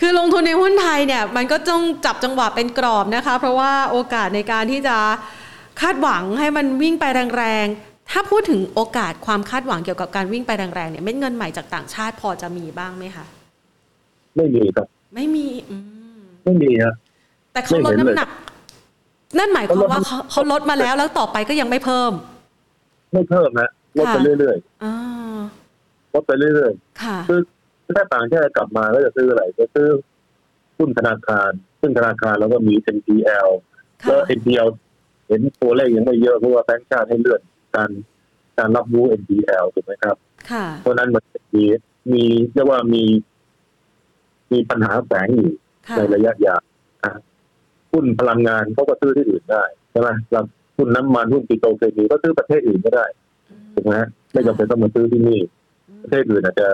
[0.00, 4.96] คือลงทุนในหุ้นไทยเนี่ย มันก็ต้องจับจังหวะเป็นกรอบนะคะ เพราะว่าโอกาสในการที่จะ
[5.80, 7.04] คาดหวังให้มันวิ่งไป
[7.36, 13.24] แรงๆ ถ้าพูดถึงโอกาสความคาดหวังเกี่ยวกับการวิ่งไปแรงๆเนี่ยเม็ดเงินใหม่จากต่างชาติพอจะมีบ้างไหมคะ
[14.36, 15.76] ไม่มีครับ ไม่มี อื
[16.16, 16.94] มไม่มีฮะ
[17.52, 18.28] แต่เขาลดไม่เห็นเลยน้ำหนัก
[19.38, 22.12] นั่นหมายความว่าเขาลดเขาเขาลดมาแล้วแล้วต่อไปก็ยังไม่เพิ่ม
[23.12, 27.40] ไม่เพิ่มนะลดไปค่ะเรื่อยอ่าๆลดไปเรื่อยค่ะๆคือ
[27.96, 29.88] ถ้าต่างชาติกลับมาก็จะซื้ออะไรจะซื้อ
[30.78, 31.50] หุ้นธนาคาร
[31.80, 33.48] ซึ่งธนาคารแล้วก็มี NPL
[34.02, 34.68] ค่ะแล้ว NPL
[35.28, 37.40] เห็นตัวเลขยังไม่เยอะเพราะว่าแบงก์ชาติให้เลื่อน
[37.74, 37.90] การ
[38.58, 40.16] การรับรู้ NPL ถูกไหมครับ
[40.50, 41.24] ค่ะเพราะฉะนั้นมัน
[41.54, 41.64] มี
[42.12, 42.24] มี
[42.54, 43.04] เรียกว่ามี
[44.52, 45.50] มีปัญหาแฝงอยู่
[45.88, 46.62] ค่ะในระยะยาว
[47.04, 47.12] อะ
[47.92, 50.44] หุ้นพลังงานเขาก็ซื้อที่อื่นได้ใช่ไหมแล้ว
[50.76, 53.06] หุ้นน้ำมันหุ้นปิโตรเคมีก็ซื้อประเทศอื่นก็ได้
[53.74, 55.40] ถูกไหมฮะไม่จำเป็นต้องมาซื้อที่นี่
[56.02, 56.68] ประเทศอื่นอาจจะ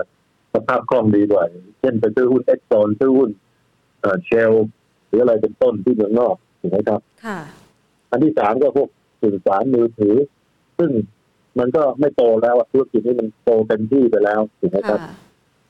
[0.53, 1.43] สภาพคล่องดีกว่า
[1.79, 3.29] เช่นไปซื้อหุ้นเอ็กซอนซื้อหุ้น
[4.01, 4.51] เอ่อเชล
[5.07, 7.39] หรืออะไรเป็นต้นที่เมืองนอกถูกไหมครับค่ะ
[8.11, 8.89] อันที่สามก็พวก
[9.21, 10.15] สื่อสารมือถือ
[10.77, 10.91] ซึ่ง
[11.59, 15.13] มันก็ไม่โตแล้วอะธุรกิจนี้มันโตเต็มที่ไปแล้วถูกไหมครับค่ะ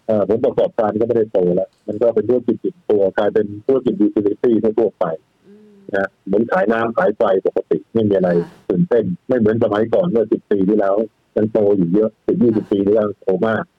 [0.07, 5.05] เอ่อผลประกอบการก็ไม่ได้โตแล้ว มันก็เป็นธุรกิจอิ่มตัวกลายเป็นธุรกิจ utility ทั่วไป
[5.47, 10.95] อืมนะเหมือนขายน้ำขายไฟปกติไม่มีอะไรค่ะตื่นเต้น ไม่เหมือนสมัยก่อนเมื่อสิบปีที่แล้ว
[11.35, 13.73] ยังโตอยู่เยอะสิบยี่สิบปีที่แล้วโตมากอื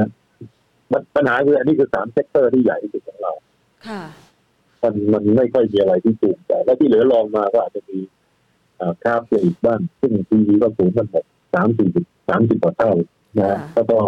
[0.00, 0.10] นะ
[0.92, 3.32] มันปัญหาคืออันนี้คือสาม sector ที่ใหญ่ที่สุดของเรา
[3.86, 4.02] ค่ะ
[4.82, 7.98] มันมันไม่ค่อยมีอะไรที่จูงใจและที่เหลือรองมาก็อาจจะมี
[8.80, 12.92] อ่าค่าปลีกบ้างซึ่งทีวีก็สูงกันหมดสามสี่สิบสามสิบกว่าเท่า
[13.38, 13.98] นะฮะค่ะแล้วก็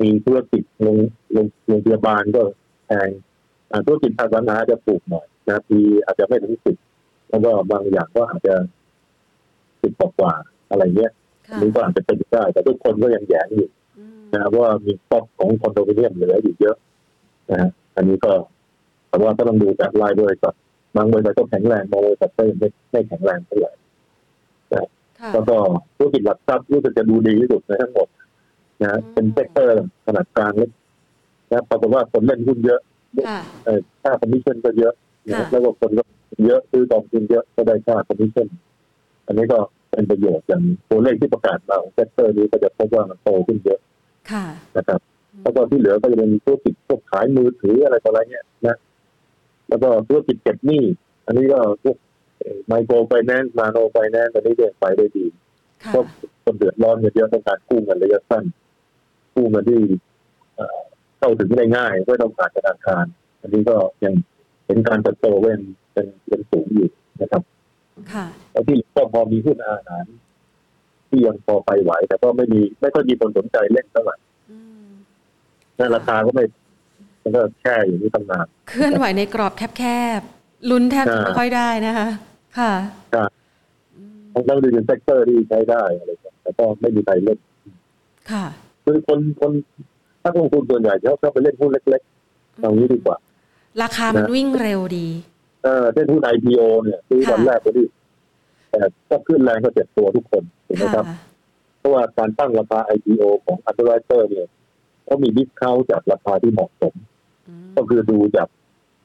[0.00, 0.96] มีธุรกิจโรง
[1.32, 2.42] โรงโรงพยาบาลก็
[2.86, 3.08] แพง
[3.70, 6.76] อ่าธุรกิจอสังหาจะถูกหน่อยนะทีอาจจะไม่ถึงสิบ
[7.30, 8.54] แล้วก็บางอย่างก็อาจจะ
[9.82, 11.12] สิบกว่าๆอะไรเงี้ย
[11.50, 13.81] อัค่ะนนี้ก็อาจจะเป็นได้ แต่ทุกคนก็ยังแยงอยู่อืม
[14.32, 16.76] นะเพราะว่ามีสต็อกของคอนโดมิเนียมเหลืออยู่เยอะ
[17.50, 18.32] นะฮะอันนี้ก็
[19.08, 20.54] แต่ว่าก็ต้องดูจากรายบริษัท
[20.96, 23.72] บางบริษัทก็แข็งแรงบางบริษัทก็ยังไม่ไม่แข็งแรงเท่าไหร่
[24.72, 24.84] ค่ะ
[25.32, 25.56] แล้วก็
[25.96, 28.08] ธุรกิจหลักทรัพย์รู้สึกจะดูดีที่สุดในทั้งหมด
[28.80, 29.74] นะฮะอืมเป็น sector
[30.06, 30.70] ขนาดกลางเล็ก
[31.50, 32.80] นะปรากฏว่าคนเล่นหุ้นเยอะ
[33.28, 34.94] ค่ะเออค่าคอมมิชชั่นก็เยอะ
[35.26, 36.02] นะค่ะแล้วก็คนก็
[36.46, 38.48] เยอะซื้อกองทุนเยอะก็ได้ค่าคอมมิชชั่น
[39.26, 39.58] อันนี้ก็
[39.92, 43.80] เป็นประโยชน์อย่างตัวเลขที่ประกาศมาของ sector นี้ก็จะพบว่ามันโตขึ้นเยอะ
[44.30, 45.00] ค่ะนะครับ
[45.42, 48.76] แล้วก็ที่เหลือก็จะเป็นธุรกิจพวกขายมือถืออะไรต่ออะไรเงี้ยนะ
[49.68, 50.84] แล้วก็ธุรกิจเก็บหนี้
[51.26, 51.96] อันนี้ก็พวก
[52.66, 55.24] microfinance nanofinance อันนี้เดินไปได้ดี
[55.84, 56.00] ค่ะก็
[56.44, 58.44] คนเดือดร้อนกันเยอะต้องการกู้เงินระยะสั้น
[59.34, 59.80] กู้เงินที่
[60.56, 60.78] เอ่อ
[61.18, 63.04] เข้าถึงได้ง่ายไม่ต้องผ่านธนาคาร
[63.40, 64.14] อันนี้ก็ยัง
[64.66, 66.88] เห็นการเติบโตก็ยังเป็นเป็นสูงอยู่
[67.22, 67.51] นะครับค่ะ
[68.52, 70.04] แล้วที่ก็พอมีหุ้นอาหาร
[71.08, 74.16] ที่ยังพอไปไหว แต่ก็ไม่มีไม่ค่อยมีคนสนใจเล่นเท่าไหร่
[74.50, 74.86] อืม
[75.78, 76.44] นั่นราคาก็ไม่
[77.22, 79.84] มันก็แค่อยู่นี่ตั้งนานเคลื่อนไหวในกรอบแค
[80.18, 82.08] บๆลุ้นแทบจะอ่าไม่ค่อยได้นะคะ
[82.58, 82.72] ค่ะ
[84.32, 87.38] ทั้งทั้งดูเป็น sector ที่ใช้ได้อะไรเงี้ยแต่ก็ไม่มีใครเล่น
[88.30, 88.44] ค่ะ
[88.84, 89.52] คือคนคน
[90.22, 93.16] ถ้าลงทุนส่วนใหญ่เขาชอบไปเล่นหุ้นเล็กๆเอางี้ดีกว่า
[93.82, 95.08] ราคามันนะวิ่งเร็วดี
[95.62, 97.84] เออเช่นหุ้น IPO เนี่ยซื้อค่ะวันแรกก็ดี
[98.70, 101.06] แต่ก็ขึ้นแรงก็เจ็บตัวทุกคนถูกไหมค่ะครับ
[101.78, 104.46] เพราะว่าการตั้งราคา IPO ของ underwriter เนี่ย
[105.04, 106.94] เขามีดิสเคาจากราคาที่เหมาะสม
[107.48, 108.48] อืมก็คือดูจาก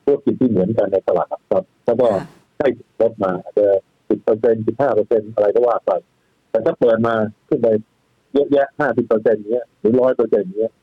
[0.04, 2.26] ธุรกิจที่เหมือนกันในตลาดหลักทรัพย์แล้วก็ค่ะ
[2.60, 2.68] ให้
[3.02, 3.68] ลดมาอาจจะ
[4.10, 5.92] สิบเปอร์เซ็นต์สิบห้าเปอร์เซ็นต์อะไรก็ว่าไป
[6.50, 7.14] แต่ถ้าเปิดมา
[7.48, 7.68] ขึ้นไป
[8.34, 10.74] เยอะแยะห้าสิบเปอร์เซ็นต์เนี้ยหรือร้อยเปอร์เซ็นต์เนี้ย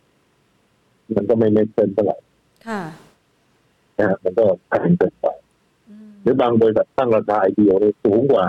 [1.16, 2.16] มันก็ไม่เมกเซนเท่าไหร่
[2.68, 2.82] ค่ะ
[3.98, 5.43] นะฮะมันก็แพงเกินไปอืม
[6.24, 8.44] หรือบางบริษัทตั้งราคา IPO เนี่ยสูงกว่า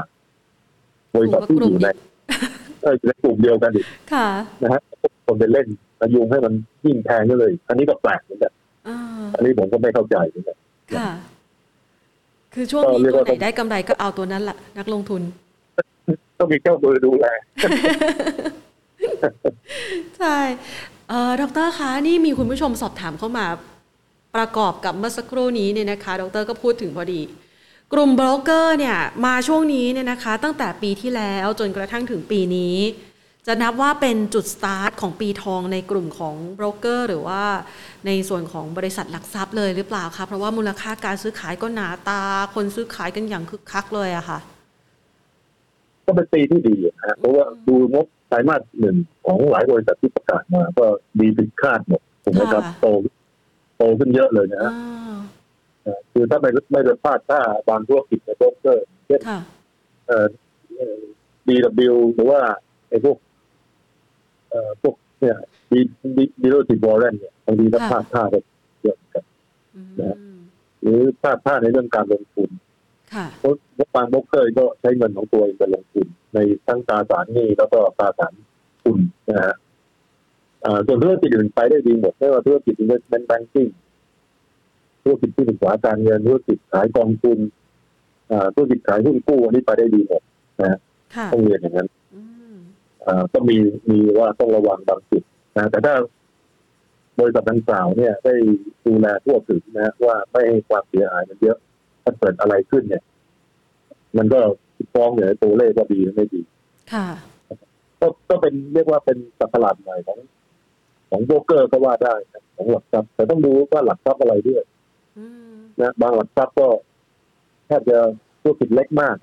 [1.16, 1.88] บริษัทที่อยู่ใน
[2.82, 4.28] เออในกลุ่มเดียวกันอีกค่ะ
[4.64, 4.82] นะฮะ
[5.26, 5.68] คนไปเล่น
[6.02, 6.54] อายุงให้มัน
[6.86, 8.54] ยิ่งแพงก็เลย อันนี้ก็แปลกเหมือนกัน
[8.88, 8.98] อ่า
[9.36, 10.58] อันนี้ผมก็ไม่เข้าใจเหมือนกัน
[10.98, 11.10] ค่ะ
[12.54, 15.22] คือช่วงนี้ก็เรียกตัวว่าไหนได้กำไรก็เอาตัวนั้นแหละนักลงทุน
[16.40, 17.26] ต้องมีเจ้ามือดูแล
[20.18, 20.38] ใช่
[21.10, 23.46] เอ่อดรคะนี่มีคุณผู้ชมสอบถามเข้ามา
[24.36, 27.22] ประกอบกับเมื่อสักครู่นี้เนี่ยนะคะ ดรก็พูดถึงพอดี
[27.94, 32.76] กลุ่มโบรกเกอร์เนี่ยมาช่วงนี้เนี่ยนะคะ ตั้งแต่ปีที่แล้วจนกระทั่งถึงปีนี้
[33.48, 37.42] จะนับว่าเป็นจุดสตาร์ทของปีทองในกลุ่มของโบรกเกอร์หรือว่า
[38.06, 42.22] ในส่วนของบริษัทหลักทรัพย์เลยหรือเปล่าคะเพราะว่ามูลค่าการซื้อขายก็หนาตา
[42.56, 44.40] คนซื้อขายกันอย่างคึกคักเลยอะค่ะ
[46.06, 48.96] ก็เป็นปีที่ดีนะฮะเพราะว่าดูงบไตรมาสหนึ่ง
[49.26, 50.86] ของหลายบริษัทที่ประกาศมา ก็
[51.20, 52.88] ดีผิดคาดหมดถูกไหมครับค่ะโต
[53.78, 55.05] โตขึ้นเยอะเลยนะอ่าฮะเอ่อ
[56.12, 59.40] คือถ้าไม่ไม่ได้พลาดถ้าบางธุรกิจในโบรกเกอร์เช่นค่ะ
[60.08, 60.28] เอ่อ
[61.48, 62.42] DW หรือว่า
[62.90, 63.18] ไอ้พวก
[64.50, 65.38] เอ่อพวกเนี่ย
[65.72, 65.80] ดี
[66.18, 68.40] ดีดีโรติบอลเลนเนี่ยบางทีถ้าพลาดท่าก็
[68.82, 69.26] เยอะเหมือนกัน
[69.76, 70.18] อืมนะ
[70.82, 72.50] หรือพลาดท่าในเรื่องการลงทุน
[73.14, 78.34] ค่ะเพราะเพราะบางโบรกเกอร์ก็ใช้เงินของตัวเองไปลงทุน ในทั้งตราสารหนี้แล้วก็ตราสาร
[78.84, 79.56] ทุนนะฮะ
[80.66, 83.70] อ่าส่วนธุรกิจอื่นไปได้ดีหมดไม่ว่าธุรกิจ investment banking
[85.06, 87.40] ธุรกิจที่ปรึกษาการเงินธุรกิจขายกองทุน
[88.32, 90.22] อ่าธุรกิจขายหุ้นกู้อันนี้ไปได้ดีหมด
[90.62, 92.22] ค่ะต้องเรียนอย่างนั้นอื
[92.54, 92.56] ม
[93.06, 93.58] อ่าก็มี
[93.90, 95.24] มีว่าต้องระวังบางจุด
[95.58, 95.96] นะแต่ถ้า
[97.20, 98.36] บริษัทดังกล่าวเนี่ย ได้
[98.86, 101.58] ดูแลทั่วถึงนะว่าไม่ให้ความเสียหายมันเยอะ
[102.04, 103.04] ถ้าเกิดอะไรขึ้นเนี่ย
[104.18, 104.40] มันก็
[104.94, 106.42] ฟ้องเนี่ยตัวเลขว่าดีหรือไม่ดี
[106.94, 107.08] ค่ะ
[108.00, 110.20] ก็ก็เป็นเรียกว่าเป็นสัตลาดใหม่ของ
[111.10, 114.75] ของโบรกเกอร์ก็ว่าได้นะของหลักทรัพย์แต่ต้องดูว่าหลักทรัพย์อะไรด้วยอืม
[115.82, 116.68] นะบางหลักทรัพย์ก็
[117.68, 117.98] แทบจะ
[118.42, 119.16] ธุรกิจเล็กมาก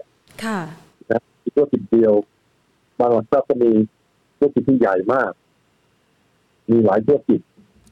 [0.44, 0.60] ค่ะ
[1.10, 2.12] นะมีธุรกิจเดียว
[3.00, 3.70] บางหลักทรัพย์ก็มี
[4.38, 5.32] ธุรกิจที่ใหญ่มาก
[6.70, 7.40] มีหลายธุรกิจ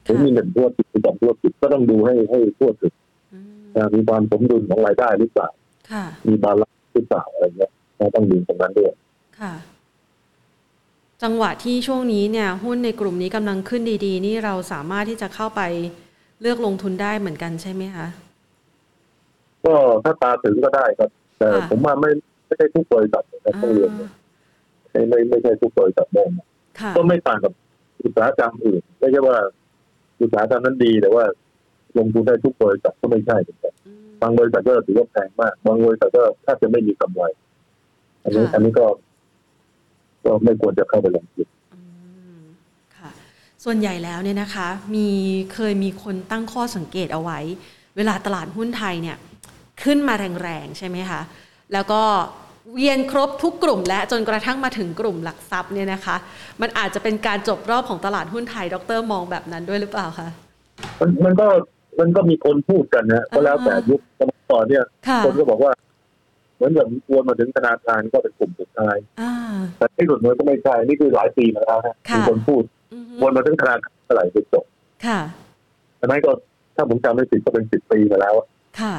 [0.03, 2.93] หรือมีหนึ่งธุรกิจหรือสองธุรกิจก็ต้องดูให้ให้ทั่วถึง
[3.33, 5.49] อืมนะมีความสมดุลของรายได้หรือเปล่า
[5.91, 8.93] ค่ะมี balance หรือเปล่าอะไรเงี้ยนะต้องดูตรงนั้นด้วย
[9.39, 9.53] ค่ะ
[11.23, 15.61] จังหวะที่ช่วงนี้เนี่ย หุ้นในกลุ่มนี้กำลังขึ้นดี ๆ นี่เราสามารถที่จะเข้าไป
[16.41, 18.07] เลือกลงทุนได้เหมือนกันใช่ไหมคะ
[19.65, 22.11] ก็ถ้าตาถึงก็ได้ครับ แต่ค่ะผมว่าไม่
[22.45, 24.09] ไม่ได้ทุกบริษัทนะครับต้องเรียนอ่า
[24.91, 26.23] ไม่ไม่ไม่ใช่ทุกบริษัทได้
[26.79, 27.53] ค่ะก็ไม่ต่างกับ
[28.03, 29.37] อุตสาหกรรมอื่นไม่ใช่ว่า
[30.21, 31.25] อุตสาหกรรมนั้นดีแต่ว่า
[31.97, 37.21] ลงทุนได้ทุกบริษัทก็ไม่ใช่เหมือนกันอืมบางบริษัทก็ถือว่าแพงมากบางบริษัทก็แทบจะไม่มีกำไร
[38.23, 38.85] อันนี้ค่ะอันนี้ก็
[40.23, 41.60] ก็ไม่ควรจะเข้าไปลงทุนอืมค่ะ
[43.63, 45.07] ส่วนใหญ่แล้วเนี่ยนะคะมี
[45.53, 47.39] เคยมีคนตั้งข้อสังเกตเอาไว้
[47.97, 49.17] เวลาตลาดหุ้นไทยเนี่ย
[49.83, 51.21] ขึ้นมาแรงๆใช่ไหมคะ
[51.73, 52.01] แล้วก็
[52.73, 56.15] เวียนครบทุกกลุ่มและจนกระทั่งมาถึงกลุ่มหลักทรัพย์เนี่ยนะคะ
[56.61, 60.27] มันอาจจะเป็นการจบรอบของตลาดหุ้นไทยดรมองแบบนั้นด้วยหรือเปล่าคะ
[60.99, 61.47] มันมันก็
[61.99, 65.71] มันก็มีคนพูดกันนะก็แล้วแต่ยุคสมัยก่อนเนี่ยค่ะคนก็บอกว่า
[66.55, 69.33] เหมือนกับวนมาถึงธนาคารก็เป็นกลุ่มสุดท้ายอ่า
[69.77, 72.80] แต่ที่สุดมันก็ไม่ใช่นี่คือหลายปีมาแล้วนะค่ะมีคนพูดอือฮึ
[73.21, 74.65] วนมาถึงธนาคารเท่าไหร่ไปจบ
[75.05, 75.19] ค่ะ
[75.99, 76.31] อันนั้นก็
[76.75, 78.35] ถ้าผมจำไม่ผิดก็เป็นสิบปีมาแล้ว
[78.81, 78.95] ค่ะ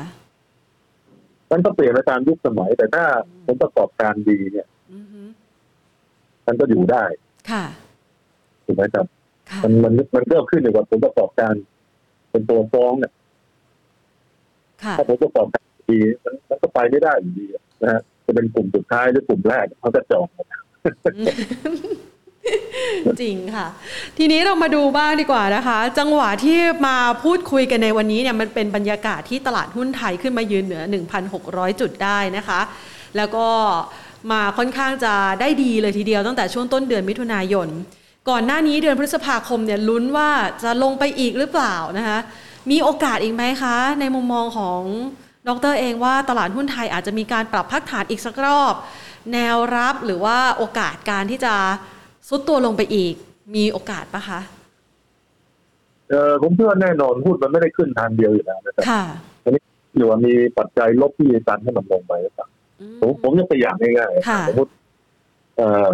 [1.51, 3.05] มันก็เปลี่ยนไปตามยุคสมัย แต่ถ้า
[3.47, 5.23] ผลประกอบการดีเนี่ยอือฮึ
[6.47, 7.05] มันก็อยู่ได้
[7.51, 7.65] ค่ะ
[8.67, 9.07] ถูกไหมครับ
[9.51, 11.55] ค่ะมันมันมันก็ขึ้นอยู่กับผลประกอบการ
[12.31, 13.13] เป็นตัวฟ้องเนี่ย
[14.85, 17.47] ค่ะถ้าผลประกอบการดีมันมันก็ไปไม่ได้อยู่ดี
[17.83, 20.47] นะฮะจะเป็นกลุ่มสุดท้ายหรือกลุ่มแรกเขาจะจองหมด
[23.21, 23.67] จริงค่ะ
[24.19, 30.83] ทีนี้เรามาดูบ้างดีกว่านะคะ จังหวะที่มาพูดคุยกันในวันนี้เนี่ยมันเป็นบรรยากาศที่ตลาดหุ้นไทยขึ้นมายืนเหนือ
[31.33, 32.61] 1,600 จุดได้นะคะ
[33.17, 33.47] แล้วก็
[34.33, 37.69] มาค่อนข้างจะได้ดีเลยทีเดียวตั้งแต่ช่วงต้นเดือนมิถุนายน
[38.29, 40.31] ก่อนหน้านี้เดือนพฤษภาคมเนี่ยลุ้นว่า
[40.63, 42.19] จะลงไปอีกหรือเปล่านะคะ
[42.71, 44.81] มีโอกาสอีกไหมคะ ในมุมมองของ
[45.49, 48.75] ดรเองว่าตลาดหุ้นไทยอาจจะมีการปรับพักฐานอีกสักรอบ
[49.33, 51.55] แนวรับหรือว่าโอกาสการที่จะ
[52.29, 53.15] ซุดตัวลงไปอีก
[53.55, 54.41] มีโอกาสปะคะ
[56.09, 59.03] เออผมเชื่อแน่นอนหุ้นมันไม่ได้ขึ้นทางเดียวอยู่แล้วนะครับค่ะ
[59.97, 62.49] หรือว่ามีปัจจัยลบที่ดันให้มันลงไปหรือเปล่า
[62.81, 64.73] อืมผมผมยกตัวอย่างง่ายๆค่ะสมมติ
[65.57, 65.93] เอ่อ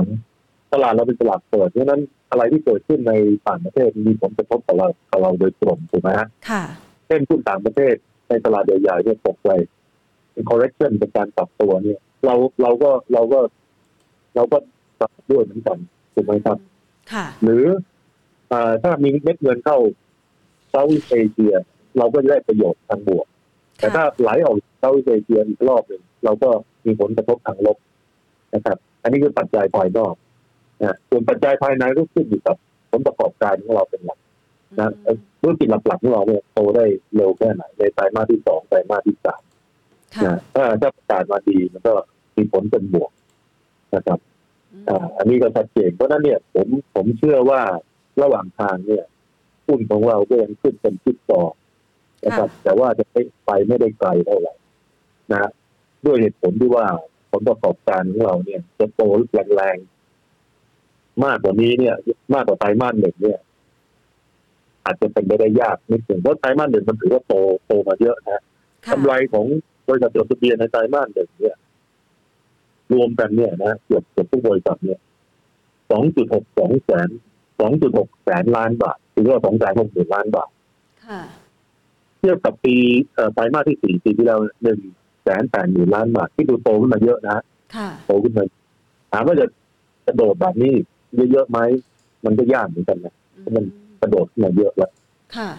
[0.72, 2.00] ตลาดเราเป็นตลาดเปิดเพราะฉะนั้น
[2.30, 3.12] อะไรที่เกิดขึ้นใน
[3.48, 6.64] ต่างประเทศมีผลกระทบกับเรากับเราโดยตรงถูกไหมฮะค่ะ
[7.06, 7.94] เช่นหุ้นต่างประเทศ
[8.28, 9.50] ในตลาดใหญ่ๆเนี่ยตกไป
[10.32, 13.40] เป็น correction เป็นการปรับตัวเนี่ย เราเราก็เราก็
[14.34, 14.58] เราก็
[15.00, 15.78] ปรับด้วยเหมือนกัน
[16.18, 16.58] ถูกไหมครับ
[17.12, 17.64] ค่ะ หรือ
[18.48, 19.78] เอ่อถ้ามีเม็ดเงินเข้า
[20.70, 21.54] เซาท์เอเชีย
[21.98, 23.26] เราก็จะได้ประโยชน์ทางบวก
[23.78, 26.50] แต่ถ้าไหลออกเซาท์เอเชียอีกรอบหนึ่งเราก็
[26.84, 27.76] มีผลกระทบทางลบ
[28.54, 30.14] นะครับ อันนี้คือปัจจัยภายนอก
[30.80, 32.56] นะส่วนปัจจัยภายในก็ขึ้นอยู่กับ
[32.90, 34.18] ผลประกอบการของเราเป็นหลัก
[34.78, 34.92] นะ
[35.40, 36.84] ธุรกิจหลักๆของเราเนี่ยโตได้
[37.16, 39.42] เร็วแค่ไหนในไตรมาสที่สองไตรมาสที่สาม
[40.16, 41.94] ค่ะนะถ้าถ้าประกาศมาดีมันก็
[42.36, 43.10] มีผลเป็นบวก
[43.94, 44.18] นะครับ
[44.88, 47.60] อ่าอันนี้ก็ชัดเจนเพราะฉะนั้นเนี่ยผมผมเชื่อว่า
[48.22, 49.04] ระหว่างทางเนี่ย
[49.66, 51.42] หุ้นของเราก็ยังขึ้นเป็นชิดต่อ
[52.24, 54.54] นะครับแต่ว่าจะไม่ไปไม่ได้ไกลเท่าไหร่
[55.30, 55.50] นะฮะ
[56.06, 56.86] ด้วยเหตุผลที่ว่า
[57.30, 59.02] ผลประกอบการของเราเนี่ย จะโต
[59.54, 61.94] แรงๆมากกว่านี้เนี่ย
[62.34, 63.38] มากกว่าไตรมาสหนึ่งเนี่ย
[64.84, 67.34] อาจจะเป็นไปได้ยากนิดหนึ่งเพราะไตรมาสหนึ่งมันถือว่าโต
[67.66, 68.42] โตมาเยอะนะ
[68.86, 69.46] ค่ะกำไรของ
[69.86, 71.56] บริษัทจดทะเบียนในไตรมาสหนึ่งเนี่ย
[72.92, 75.00] รวมกันเนี่ยนะเกือบเกือบทุกบริษัทเนี่ย
[75.90, 77.08] สองจุดหกสองแสน
[77.60, 80.50] สองจุดหกแสนล้านบาทหรือว่าสองแสนหกหมื่นล้านบาท
[81.06, 81.22] ค่ะ
[82.20, 82.76] เทียบกับปี
[83.14, 84.80] เอ่อไตรมาสที่สี่ปีที่แล้วหนึ่ง
[85.24, 87.38] แสนแปดหมื่นล้านบาทที่ดูโตขึ้นมาเยอะนะ
[87.76, 88.44] ค่ะโตขึ้นมา
[89.12, 89.46] ถามว่าจะ
[90.06, 90.72] กระโดดแบบนี้
[91.32, 91.58] เยอะๆไหม
[92.24, 93.14] มันก็ยากเหมือนกันนะ
[93.56, 93.64] มัน
[94.00, 94.90] กระโดดขึ้นมาเยอะแล้ว
[95.36, 95.50] ค่ะ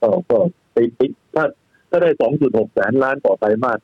[0.00, 0.38] ก็ก็
[0.72, 1.00] ไปไป
[1.34, 1.44] ถ้า
[1.90, 3.78] ถ้าได้สองจุดหกแสนล้านต่อไตรมาส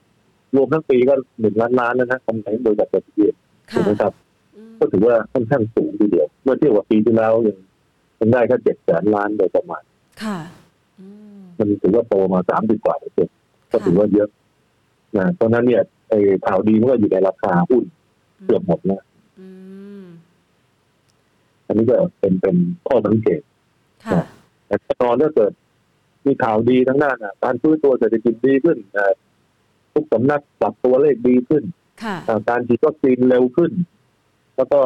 [0.54, 3.34] รวมทั้งปีก็หนึ่งล้านล้านแล้วนะกำไรบริษัทจดทะเบียน
[3.72, 4.12] ถูกค่ะไหมครับ
[4.56, 7.56] อืมก็ถือว่าค่อนข้างสูงทีเดียว เมื่อเทียบกับปีที่แล้วยัง
[8.20, 9.82] ยังได้แค่เจ็ดแสนล้านโดยประมาณ
[10.22, 10.38] ค่ะ
[11.00, 11.06] อื
[11.38, 13.34] มมันถือว่าโตมาสามสิบกว่าเปอร์เซ็นต์
[13.72, 14.28] ก็ถือว่าเยอะ
[15.16, 17.84] นะเพราะฉะนั้นเนี่ยไอ้ข่าวดีมันก็อยู่ในราคาหุ้น
[18.44, 19.02] เกือบหมดนะ
[19.40, 19.48] อื
[20.02, 20.04] ม
[21.66, 23.40] อันนี้ก็เป็นเป็นข้อสังเกต
[24.06, 24.22] ค่ะ
[24.66, 25.52] แต่แน่นอนถ้าเกิด
[26.26, 29.14] มีข่าวดีทั้งด้านอะการฟื้นตัวเศรษฐกิจดีขึ้นอะ
[29.96, 31.62] ทุกสำนักปรับตัวเลขดีขึ้น
[32.04, 33.72] ค่ะอะการฉีดวัคซีนเร็วขึ้น
[34.56, 34.78] แล้วก็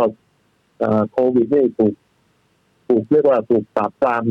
[0.83, 1.95] อะโควิดนี่ถูก
[2.89, 4.25] ถูกเรียกว่าถูกปราบปราม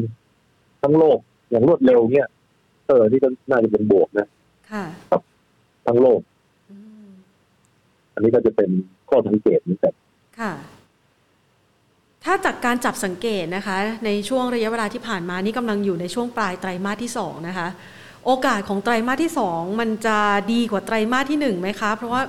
[0.82, 1.20] ทั้งโลก
[1.50, 2.28] อย่างรวดเร็วเนี่ย
[2.88, 4.28] เออนี่ก็น่าจะเป็นบวกนะ
[4.72, 4.86] ค่ะ
[5.88, 6.22] ทั้งโลก
[6.72, 7.10] อืม
[8.14, 8.70] อันนี้ก็จะเป็น
[9.10, 9.94] ข้อสังเกตเหมือนกัน
[10.40, 10.54] ค่ะ
[12.24, 17.68] ถ้าจากการจับสังเกตนะคะ ในช่วงระยะเวลาที่ผ่านมานี่กำลังอยู่ในช่วงปลายไตรมาสที่สองนะคะ
[18.26, 20.18] โอกาสของไตรมาสที่สองมันจะ
[20.54, 22.22] ดีกว่าไตรมาสที่หนึ่งไหมคะ เพราะว่า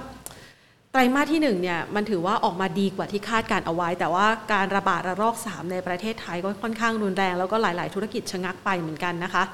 [0.93, 9.45] ไตรมาสที่หนึ่งเนี่ยมันถือว่าออกมาดีกว่าที่คาดการเอาไว้ แต่ว่าการระบาดระลอกสามในประเทศไทยก็ค่อนข้างรุนแรง แล้วก็หลาย ๆ ธุรกิจชะงักไปเหมือนกันนะคะ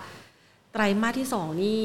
[0.72, 1.82] ไตรมาสที่สองนี่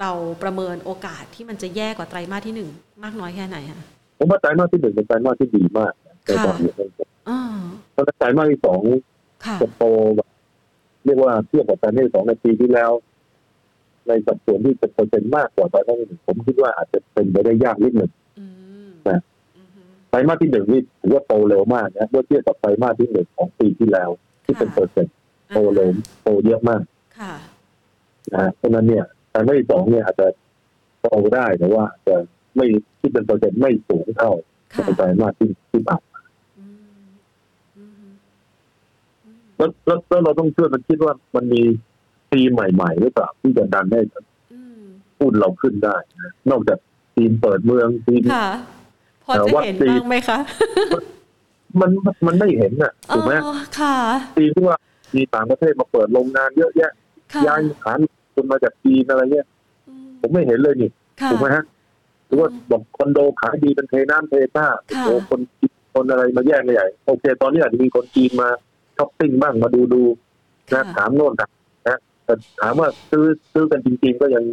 [0.00, 0.10] เรา
[0.42, 2.70] ประเมินโอกาสที่มันจะแย่กว่าไตรมาสที่หนึ่ง
[3.02, 3.80] มากน้อยแค่ไหนคะ
[4.18, 6.72] ผมว่าไตรมาสที่หนึ่งเป็นไตรมาสที่ดีมากนะในตอนนี้
[7.28, 7.40] อ่า
[7.92, 8.82] เพราะฉะนั้นไตรมาสที่สอง
[9.46, 9.84] ค่ะจะโต
[10.16, 10.28] แบบ
[11.04, 12.90] เรียกว่าเทียบกับไตรมาสที่สองในปีที่แล้ว
[14.08, 18.46] ในสัดส่วนที่เป็นเปอร์เซ็นต์มากกว่าไตรมาสที่หนึ่งผมคิดว่าอาจจะเป็นไปได้ยากนิดหนึ่งอื
[18.86, 19.20] มนะ
[19.56, 19.80] อือฮึ
[20.10, 24.10] ไตรมาสที่หนึ่งนี่ถือว่าโตเร็วมากนะเมื่อเทียบกับไตรมาสที่หนึ่งของปีที่แล้ว
[24.44, 25.14] ที่เป็นเปอร์เซ็นต์
[25.54, 25.90] โตเร็ว
[26.22, 26.82] โตเยอะมาก
[27.18, 27.34] ค่ะ
[28.32, 30.26] นะฮะเพราะฉะนั้นเนี่ยไตรมาสที่สองเนี่ยอาจจะ
[31.00, 32.16] โตได้แต่ว่าอาจจะ
[32.56, 32.66] ไม่
[33.00, 34.32] ที่เป็นเปอร์เซ็นต์ไม่สูงเท่า
[34.72, 36.02] ค่ะไตรมาสที่ที่ผ่าน
[36.58, 36.76] อืม
[37.76, 37.94] อืม
[39.24, 41.62] อืมแล้วแล้วแล้วเราต้องช่วยมันคิดว่ามันมี
[42.32, 44.00] ทีมใหม่ๆหรือเปล่าที่จะดันให้
[44.52, 44.82] อืม
[45.18, 46.78] หุ้นเราขึ้นได้นะนอกจาก
[47.14, 48.48] ทีมเปิดเมืองทีมค่ะ
[49.24, 50.38] พอเอ่อจะวัคเห็นซีนบ้างไหมคะ
[51.80, 51.90] มัน
[52.26, 53.96] มันไม่เห็นน่ะถูกไหมอ๋อค่ะ
[54.36, 54.76] ทีมที่ว่า
[55.16, 56.92] มีต่างประเทศมาเปิดโรงงานเยอะแยะ
[57.32, 57.98] ค่ะย้ายฐาน
[58.34, 59.46] คนมาจากจีนอะไรเงี้ย
[59.88, 61.64] อืมผมไม่เห็นเลยนี่ค่ะถูกไหมฮะ
[62.26, 68.48] หรือว่าบอกคอนโดขายดีเป็นเทน้ำเทท่าค่ะโอ้โหคนจีนคนอะไรมาแย่งกันใหญ่โอเค ตอนนี้อาจจะมีคนจีนมา
[68.96, 70.02] ช้อปปิ้งบ้างมาดูดู
[70.74, 71.61] นะค่ะถามโน่นถามนะ
[72.32, 74.44] แต่ถามว่าซื้อซื้อกันจริง ๆ ก็ยัง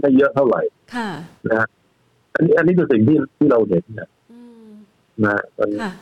[0.00, 0.60] ไม่เยอะเท่าไหร่
[0.94, 1.08] ค่ะ
[1.48, 1.68] นะฮะ
[2.34, 4.68] อันนี้อันนี้คือสิ่งที่ที่เราเห็นนะอืม
[5.24, 5.92] นะมันค่ะ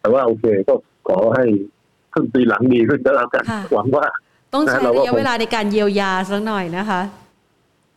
[0.00, 0.74] แต่ว่าโอเคก็
[1.08, 1.44] ขอให้
[2.12, 4.06] ครึ่งปีหลังดีขึ้นก็แล้วกันค่ะหวังว่า
[4.54, 7.00] ต้องใช้นะเราระก็ยะคงเวลาในการเยียวยาสักหน่อยนะคะ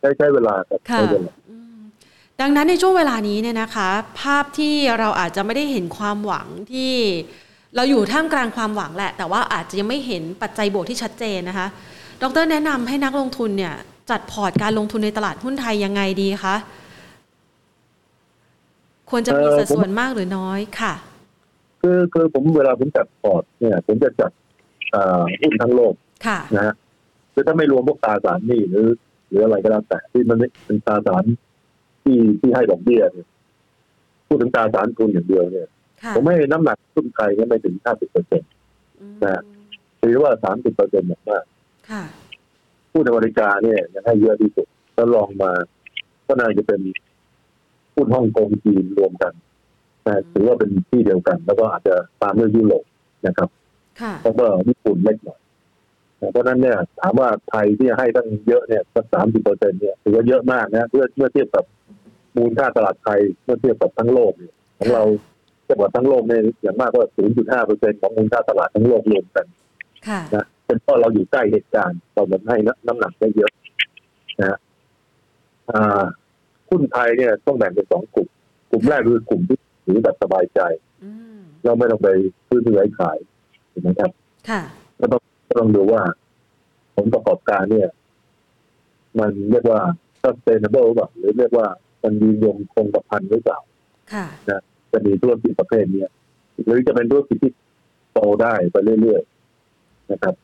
[0.00, 1.78] ใช้ใช้เวลาครับค่ะใช้เวลาอืม
[2.40, 3.88] ดังนั้นในช่วงเวลานี้เนี่ยนะคะ
[4.20, 6.94] ภาพที่เราอาจจะไม่ได้เห็นความหวังที่
[7.76, 11.66] เราอยู่ท่ามกลางความหวังแหละ แต่ว่าอาจจะยังไม่เห็นปัจจัยบวกที่ชัดเจนนะคะ
[12.22, 13.74] ดรแนะนำให้นักลงทุนเนี่ย
[14.10, 16.56] จัดพอร์ตการลงทุนในตลาดหุ้นไทยยังไงดีคะ
[19.10, 20.94] ควรจะมีสัดส่วนมากหรือน้อยค่ะ
[21.80, 24.30] คือคือผมเวลาผมจัดพอร์ตเนี่ย ผมจะจัด
[25.40, 25.94] หุ้นทั้งโลก
[26.26, 26.74] ค่ะนะฮะ
[27.32, 28.88] คือถ้าไม่รวมพวกตราสารหนี้หรือ
[29.28, 31.24] หรืออะไรก็แล้วแต่ที่มันเป็นตราสาร
[32.02, 33.28] ที่ที่ให้ดอกเบี้ยเนี่ย
[34.26, 35.75] พูดถึงตราสารทุนอย่างเดียวเนี่ยค่ะ
[36.16, 38.50] ผมให้น้ำหนักทุนไทยเนี่ยไม่ถึง 50เปอร์เซ็นต์
[39.00, 39.42] อืมนะ
[40.02, 41.44] ถือว่า 30เปอร์เซ็นต์มาก
[41.90, 42.04] ค่ะ
[42.90, 45.52] ผู้ในบริการเนี่ยยังให้เยอะที่สุดแล้วลองมา
[46.26, 46.80] ก็น่าจะเป็น
[47.94, 49.32] หุ้นฮ่องกงจีนรวมกัน
[50.06, 52.84] นะถือว่าเป็นที่เดียวกัน แล้วก็อาจจะตามด้วยยุโรป
[53.26, 53.48] นะครับ
[54.00, 55.40] ค่ะแล้วก็ญี่ปุ่นเล็กหน่อย
[56.20, 61.64] นะเพราะฉะนั้นเนี่ย ถามว่าไทยที่ให้ตั้งเยอะเนี่ยสักสามสิบเปอร์เซ็นต์เนี่ยถือว่าเยอะมากนะเมื่อเมื่อเทียบกับ
[62.36, 65.02] มูลค่าตลาดไทยเมื่อเทียบกับทั้งโลกเนี่ยของเรา
[65.66, 69.46] เทียบกับทั้งโลกเนี่ยอย่างมากก็ศูนย์จุดห้าเปอร์เซ็นต์ของมูลค่าตลาดทั้งโลกรวมกัน
[70.08, 72.56] ค่ะนะเป็นเพราะเราอยู่ใกล้เหตุการณ์เราเหมือนให้
[72.86, 73.50] น้ำหนักได้เยอะ
[74.40, 74.58] นะฮะ
[75.70, 76.02] อ่า
[76.70, 78.28] หุ้นไทยเนี่ยต้องแบ่งเป็นสองกลุ่ม
[78.70, 80.60] กลุ่มแรกคือกลุ่มที่ถือแบบสบายใจ
[81.04, 82.08] อืมเราไม่ต้องไป
[82.48, 83.18] ซื้อซื้อขายขาย
[83.72, 84.10] ถูกไหมครับ
[84.50, 84.62] ค่ะ
[85.00, 86.02] ก็ต้องก็ต้องดูว่า
[86.96, 87.88] ผลประกอบการเนี่ย
[89.18, 89.80] มันเรียกว่า
[90.22, 91.66] sustainable หรือเปล่าหรือเรียกว่า
[92.02, 93.58] มันยืนยงคงกระพันหรือเปล่า
[94.12, 94.26] ค่ะ
[94.96, 96.10] จะมีธุรกิจประเภทเนี้ย
[96.66, 97.52] หรือจะเป็นธุรกิจที่
[98.14, 100.34] โตได้ไปเรื่อยๆนะครับ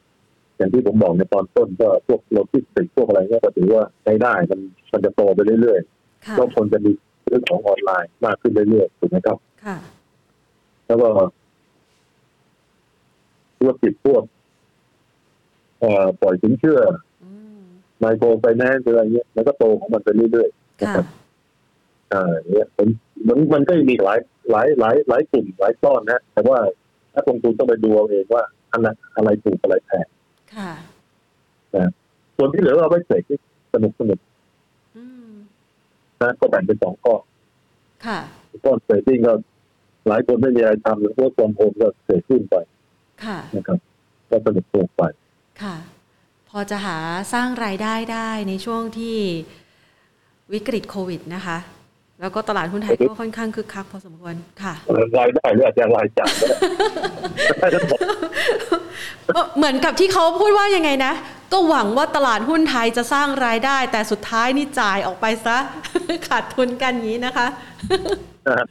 [0.56, 4.60] อย่างที่ผมบอกในตอนต้นก็พวกโลจิสติกส์พวกอะไรเนี่ยก็ถือว่าใช้ได้มัน
[4.92, 5.80] มันจะโตไปเรื่อย
[6.26, 6.92] ค่ะๆก็คนจะมี
[7.28, 9.76] เรื่องของออนไลน์มากขึ้นเรื่อยๆถูกไหมครับค่ะ
[10.86, 11.08] แล้วก็
[13.58, 14.22] ธุรกิจพวก
[15.80, 16.80] เอ่อปล่อยสินเชื่อ
[17.24, 17.60] อืม
[17.98, 21.06] ไมโครไฟแนนซ์อะไรเงี้ยแล้วก็โตของมันไปเรื่อยๆนะค่ะครับ
[22.12, 22.88] อ่าเนี่ยผม
[23.28, 24.18] มันมันก็มีหลาย
[24.50, 26.58] หลายหลายหลายกลุ่มหลายก้อนนะแต่ว่า
[27.12, 28.42] ถ้าลงทุนต้องไปดูเอาเองว่า
[28.72, 30.06] อันไหนอะไรถูกอะไรแพง
[30.56, 30.72] ค่ะ
[32.36, 33.38] ส่วนที่เหลือเอาไว้เสกที่
[33.74, 34.18] สนุกสนุก
[34.96, 35.30] อืม
[36.22, 37.22] นะก็แบ่งเป็นสองก้อน
[38.06, 38.20] ค่ะ
[38.64, 39.32] ก้อนเสกที่ก็
[40.08, 42.56] หลายคนไม่มีอะไรทำหรือพวกกองโฮมก็เสกขึ้นไป
[43.24, 43.78] ค่ะนะครับ
[44.30, 45.02] ก็สนุกสนุกไป
[45.62, 45.76] ค่ะ
[46.48, 46.98] พอจะหา
[47.32, 49.18] สร้างรายได้ได้ในช่วงที่
[50.52, 51.58] วิกฤตโควิดนะคะ
[52.22, 54.74] แล้วก็ตลาดหุ้นไทยก็ค่อนข้างคึกคักพอสมควรค่ะ
[55.18, 57.80] รายได้หรืออาจจะรายจ่ายก็ได้
[59.56, 61.12] เหมือนกับที่เขาพูดว่ายังไงนะ
[61.52, 65.56] ก็หวังว่าตลาดหุ้นไทยจะสร้างรายได้ แต่สุดท้ายนี่จ่ายออกไปซะ
[66.28, 67.46] ขาดทุนกันอย่างนี้นะคะ
[68.46, 68.66] นะฮะ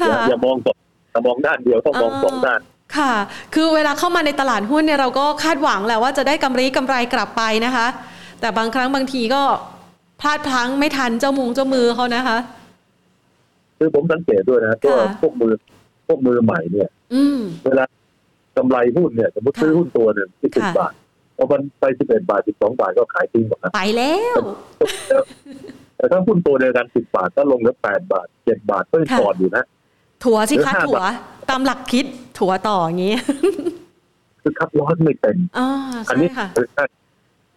[0.00, 0.76] ค่ะอย่าอย่ามองสอง
[1.10, 2.60] อย่ามองด้านเดียวต้องมองสองด้าน
[2.96, 3.12] ค่ะ
[3.54, 7.86] คือเวลาเข้ามาในตลาดหุ้นเนี่ยเราก็คาดหวังแหละว่าจะได้กำไรกำไรกลับไปนะคะ
[8.40, 9.42] แต่บางครั้งบางทีก็
[10.20, 12.38] พลาดพลั้งไม่ทันเจ้ามุงเจ้ามือเขานะคะ
[13.82, 15.52] คือผมสังเกตด้วยนะตัวค่ะพวกมือ
[16.06, 17.84] พวกมือใหม่เนี่ยอืมเวลา
[18.56, 20.92] กำไรหุ้นเนี่ยสมมติค่ะซื้อหุ้นตัวหนึ่งที่สิบค่ะบาท
[21.36, 24.36] พอมันไปสิบเอ็ดบาทสิบสองบาทก็ขายทิ้งหมดนะไปแล้ว
[25.96, 29.64] แต่ถ้าหุ้นตัวเดียวกันสิบบาทก็ลงเหลือแปดบาทเจ็ดบาทก็ยังค่ะก่อนอยู่นะ
[30.24, 31.12] ถั่วสิหรือคะห้าถั่วบาท
[31.50, 32.06] ตามหลักคิด
[32.38, 33.14] ถั่วต่ออย่างนี้
[34.42, 35.68] คือคับร้อนไม่เป็นอ๋อ
[36.08, 36.66] อันใช่นี้ค่ะคือ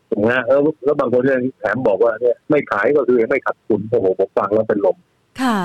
[0.09, 4.97] ถูกไหมฮะเออแล้วบางคนยังแถมบอกว่าเนี่ยไม่ขายก็คือไม่ขาดทุนโอ้โหผมฟังแล้วเป็นลม
[5.41, 5.57] ค่ะ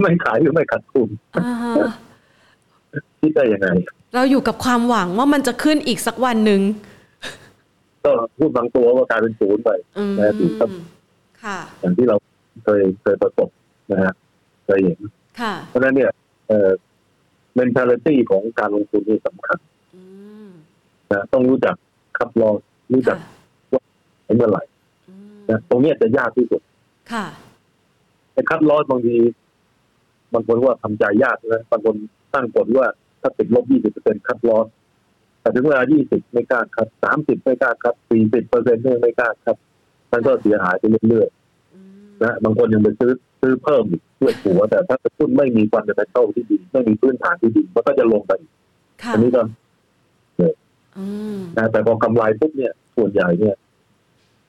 [0.00, 1.74] ไม่ขายหรือไม่ขาดทุนอ่าฮะ
[3.20, 3.68] คิดได้ยังไง
[4.14, 6.60] เราอยู่กับความหวังว่ามันจะขึ้นอีกสักวันหนึ่ง
[8.04, 10.70] ก็พูดบางตัวก็กลายเป็นศูนย์ไปอืมนะถูกครับ
[11.42, 12.16] ค่ะอย่างที่เรา
[12.64, 13.48] เคยเคยประสบ
[13.92, 14.12] นะฮะ
[14.66, 14.98] เคยเห็น
[15.40, 16.10] ค่ะเพราะฉะนั้นเนี่ย
[16.48, 16.70] เอ่อ
[17.58, 19.58] mentality ของการลงทุนนี่สำคัญ
[19.94, 20.02] อื
[20.46, 20.48] ม
[21.12, 21.74] นะต้องรู้จัก
[22.18, 22.50] คับลอ
[22.92, 23.18] รู้จัก
[23.72, 23.82] ค่ะ
[24.36, 24.62] เมื่อไหร่
[25.08, 26.62] อืมนะตรงเนี้ยจะยากที่สุด
[27.12, 27.26] ค่ะ
[28.32, 29.16] แต่คัดลอสบางที
[30.32, 31.94] บางคนว่าทำใจยากนะบางคน
[32.34, 32.86] ตั้งกฎว่า
[33.20, 34.66] ถ้าติดลบ20เปอร์เซ็น cut loss
[35.40, 39.56] แต่ถึงเวลา20ไม่กล้า cut 30ไม่กล้า cut 40เปอร์เซ็นต์ไม่กล้า cut
[40.12, 41.28] มันก็เสียหายไปเรื่อย
[41.74, 48.52] อืมๆนะบางคนยังไปซื้อซื้อเพิ่มอีกเพื่อถัวแต่ถ้าหุ้นไม่มี fundamental ที่ดี ไม่มีพื้นฐานที่ดีมันก็จะลงไปอีก
[49.02, 49.42] ค่ะอันนี้ก็
[50.98, 51.06] อื
[51.36, 53.56] มนะแต่พอกำไรปุ๊บเนี่ย ส่วนใหญ่เนี่ย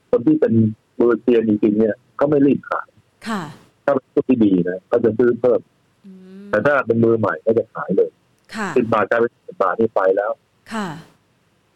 [0.10, 0.54] คนที่เป็น
[0.96, 2.88] เบอร์เซียนจริงๆเนี่ยเขาไม่รีบขาย
[3.28, 3.42] ค่ะ
[3.88, 5.60] ถ้าเป็นหุ้นที่ดีนะเขาจะซื้อเพิ่ม
[6.06, 6.12] อื
[6.44, 8.10] มแต่ถ้าเป็นมือใหม่ก็จะขายเลย
[8.56, 10.32] ค่ะสิบบาทกลายเป็นสิบบาทนี่ไปแล้ว
[10.74, 10.88] ค่ะ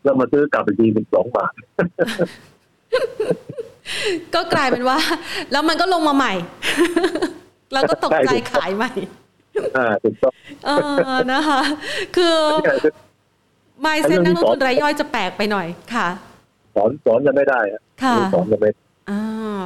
[0.03, 1.53] แล้วมาซื้อกลับไปทีสิบสองบาท
[4.35, 4.97] ก็กลายเป็นว่า
[5.51, 6.33] แล้วมันก็ลงมาใหม่
[7.73, 8.91] แล้วก็ตกใจใช่ขายใหม่
[9.77, 10.33] อ่าถูกต้อง
[10.65, 10.69] เอ
[11.11, 11.61] อนะคะ
[12.15, 12.93] คือเนี่ยคือ
[13.81, 16.07] ไมเซ็นนักลงทุนรายย่อยจะแปลกไปหน่อยค่ะ
[16.75, 18.69] สอนสอนกันไม่ได้ฮะค่ะสอนกันไม่
[19.09, 19.61] อ่า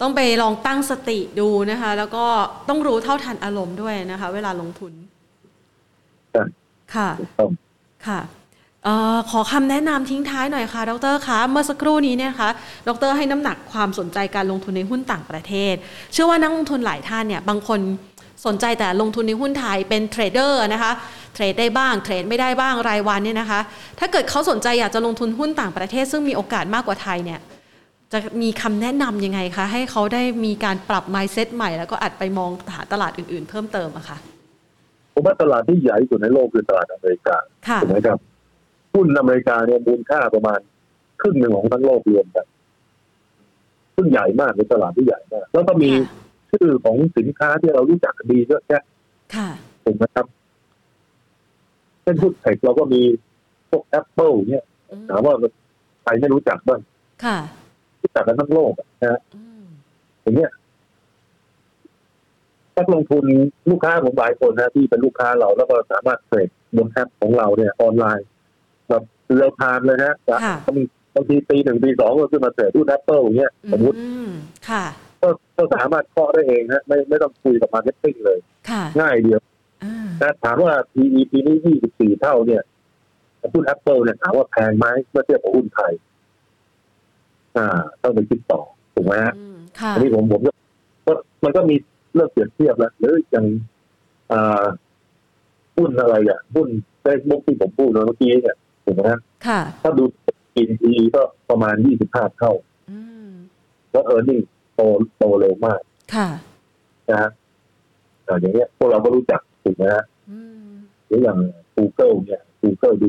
[0.00, 2.24] ต้องไปลองตั้งสติดูนะคะ แล้วก็
[2.68, 4.92] ต้องรู้เท่าทันอารมณ์ด้วยนะคะ เวลาลงทุน
[6.32, 6.42] ใช่
[6.94, 7.50] ค่ะถูกต้อง
[8.06, 8.20] ค่ะ
[8.84, 12.50] เอ่อขอคำแนะนำทิ้งท้ายหน่อยค่ะ ดรคะ เมื่อสักครู่นี้เนี่ยนะคะ
[12.88, 15.74] ดรให้น้ำหนักความสนใจการลงทุนในหุ้นต่างประเทศ
[16.12, 17.80] เชื่อว่านักลงทุนหลายท่านเนี่ยบางคน
[18.46, 20.92] สนใจแต่ลงทุนในหุ้นไทยเป็น trader นะคะ
[21.34, 23.60] trade ได้บ้าง trade ไม่ได้บ้างรายวันเนี่ยนะคะ
[23.98, 27.40] ถ้าเกิดเขาสนใจอยากจะลงทุนหุ้นต่างประเทศ ซึ่งมีโอกาสมากกว่าไทยเนี่ย
[28.12, 34.18] จะมีคำแนะนำยังไงคะ ให้เขาได้มีการปรับ mindset ใหม่ แล้วก็อัดไปมองหาตลาดอื่น ๆ เพิ่มเติมอะค่ะ
[35.14, 37.36] ผมว่าตลาดที่ใหญ่ที่สุดในโลกคือตลาดอเมริกา
[37.68, 38.18] ค่ะถูกไหมครับ
[38.94, 40.58] หุ้นอเมริกาเนี่ยมูลค่าประมาณ
[41.20, 42.46] ครึ่งหนึ่งของทั้งโลกรวมกัน
[43.96, 48.82] ซึ่งใหญ่มากเป็นตลาดที่ใหญ่มากแล้วก็มีค่ะชื่อของสินค้าที่เรารู้จักกันดีเยอะแยะ
[49.34, 49.48] ค่ะ
[49.84, 50.26] ถูกไหมครับ
[52.02, 53.02] เช่นหุ้น tech เราก็มี
[53.70, 55.34] พวกแอปเปิลเนี่ยอืมถามว่า
[56.02, 56.80] ใครไม่รู้จักบ้าง
[58.02, 59.64] ค่ะรู้จักกันทั้งโลกอะนะฮะอืม
[60.22, 60.52] อย่างเงี้ย
[62.76, 63.24] นักลงทุน
[63.70, 68.26] ลูกค้าผมหลายคนนะที่เป็นลูกค้าเราแล้วก็สามารถ trade บนแอปของเราเนี่ยออนไลน์
[68.88, 69.02] แบบ
[69.36, 70.76] real time เลยนะค่ะบาง
[71.14, 74.28] บางทีปีหนึ่งปีสองก็ขึ้นมา trade หุ้นแอปเปิลเงี้ยสมมติอืม
[74.68, 74.84] ค่ะ
[75.22, 78.38] ก็ก็สามารถเคาะได้เองนะไม่ไม่ต้องคุยกับ marketing เลย
[78.70, 79.40] ค่ะนิดเดียว
[79.84, 81.56] อ่านะถามว่า PE ปีนี้
[81.90, 82.62] 24 เท่าเนี่ย
[83.52, 85.92] หุ้น Apple เนี่ยถามว่าแพงไหมเมื่อเทียบกับหุ้นไทย
[87.56, 87.66] อ่า
[88.02, 88.60] ต้องไปคิดต่อ
[88.94, 90.52] ถูกไหมฮะอืมค่ะอันนี้ผมผมก็
[91.06, 91.12] ก็
[91.44, 91.76] มันก็มี
[92.14, 93.46] เรื่องเปรียบเทียบแล้วหรืออย่าง
[94.32, 94.64] อ่า
[95.76, 96.68] หุ้นอะไรอะหุ้น
[97.04, 100.04] Facebook ที่ผมพูดเมื่อกี้เนี่ยถูกไหมฮะค่ะถ้าดู
[100.54, 101.74] ปีปีก็ประมาณ
[102.06, 102.52] 25เท่า
[102.90, 103.30] อืม
[103.90, 104.42] แล้ว e a r n i n g
[104.74, 104.80] โต
[105.18, 105.80] โตเร็วมาก
[106.14, 106.28] ค่ะ
[107.10, 107.30] นะฮะ
[108.26, 110.38] อ่าอย่างเงี้ยพวกเราก็รู้จักถูกไหมฮะอื
[110.68, 110.70] ม
[111.06, 111.38] หรืออย่าง
[111.76, 113.08] Google เนี่ย Google ดู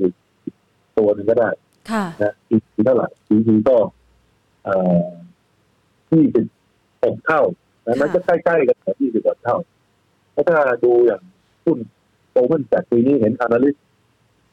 [0.98, 1.50] ตัวหนึ่งก็ได้
[1.92, 3.86] ค่ะนะอีกเท่าไหร่อีกก็เอ่อ
[6.14, 6.46] ยี่สิบ
[7.04, 7.42] หกเท่า
[7.86, 9.58] นะมันก็ใกล้ๆกันยี่สิบกว่าเท่า
[10.34, 11.22] แล้วถ้าดูอย่าง
[11.66, 11.78] หุ้น
[12.32, 13.78] โอเ n นจากปีนี้เห็น a า a l y s t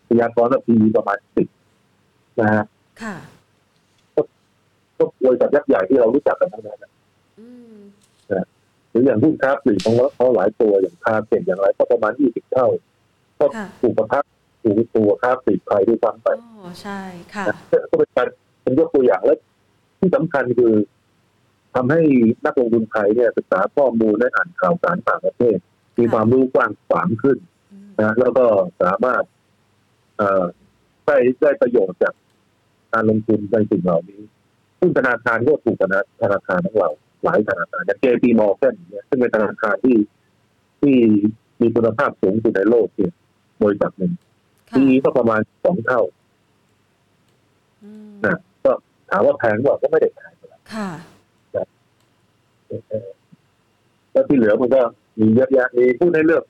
[0.08, 1.48] พยากรณ์ว่า PE ประมาณสิบ
[2.40, 2.64] นะฮะ
[3.02, 3.16] ค่ะ
[4.96, 6.92] ก็บริษัทยักษ์ใหญ่ที่เรารู้จักกันทั้งนั้นนะ
[7.38, 7.76] อืม
[8.90, 12.66] หรืออย่างหุ้นค้าปลีกของเขาหลายตัวอย่างคาเก่งอย่างไรก็ประมาณยี่สิบเท่า
[13.38, 14.24] ก็ค่ะถูกประทับ
[14.62, 17.00] ถูกตัวค้าปลีกไทยด้วยซ้ำไปอ๋อใช่
[17.34, 17.44] ค่ะ
[17.90, 18.26] ก็เป็นการ
[18.62, 19.34] เป็นยกตัวอย่างและ
[19.98, 20.74] ที่สำคัญคือ
[21.74, 22.02] ทำให้
[22.44, 25.58] นักลงทุนไทยเนี่ยศึกษาข้อมูลและอ่านข่าวสารต่างประเทศ
[25.98, 27.38] มีความรู้กว้างขวางขึ้น
[27.72, 28.44] อืมนะแล้วก็
[28.82, 29.22] สามารถ
[30.16, 30.44] เอ่อ
[31.06, 32.14] ได้ได้ประโยชน์จาก
[32.92, 34.22] การลงทุนในสิ่งเหล่านี้
[34.80, 36.90] ซึ่งธนาคารก็ถูกธนาธนาคารของเรา
[37.24, 39.98] หลายธนาคารอย่าง JP Morgan เนี่ยซึ่งเป็นธนาคารที่
[40.80, 40.96] ที่
[41.60, 43.12] มีคุณภาพสูงสุดในโลกเนี่ย
[43.62, 44.12] บริษัทหนึ่ง
[44.70, 46.02] ค่ะปีก็ประมาณสองเท่า
[47.84, 48.47] อืมนะก็
[49.10, 50.88] ถามว่าแพงกว่าก็ไม่ได้แพงเท่าไหร่ค่ะ
[52.88, 53.08] เออ
[54.12, 54.80] แล้วที่เหลือมันก็
[55.18, 56.44] มีเยอะแยะมีผู้ให้เลือก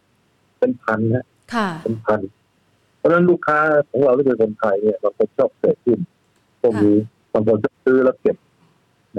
[0.59, 2.21] เป็นพันนะค่ะเป็นพัน
[2.99, 3.59] เพราะฉะนั้นลูกค้า
[3.91, 5.99] ของเราที่เป็นคนไทยเนี่ยบางคนชอบเกิดขึ้น
[6.63, 6.97] พวกนี้
[7.33, 8.37] บางคนชอบซื้อแล้วเก็บ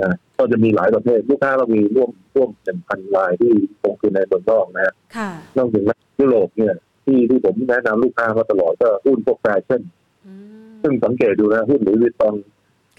[0.01, 3.51] นะก็จะมีหลายประเภทลูกค้าเรามีร่วมร่วมเป็นพันรายที่
[3.83, 6.75] ลงทุนในเมืองนอกนะฮะค่ะนอกจากนั้นยุโรปเนี่ย
[7.05, 9.81] ที่ที่ผมแนะนำลูกค้ามาตลอดก็หุ้นพวกแฟชั่น
[10.25, 10.33] อื
[10.67, 12.33] มซึ่งสังเกตดูนะหุ้นหรือวิตตอง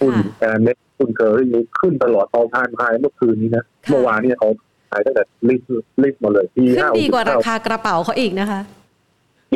[0.01, 4.49] หุ้นค่ะแอนเน็ตหุ้นเคอรี่นี้ขึ้นตลอดเอาทานไฮเมื่อคืนนี้นะค่ะเมื่อวานนี้เอา
[4.89, 5.67] ขายตั้งแต่ลิสต์
[6.03, 8.61] ลิสต์มาเลยที่ขึ้นห้าดีกว่าราเท่าคากระเป๋าเขาอีกนะคะ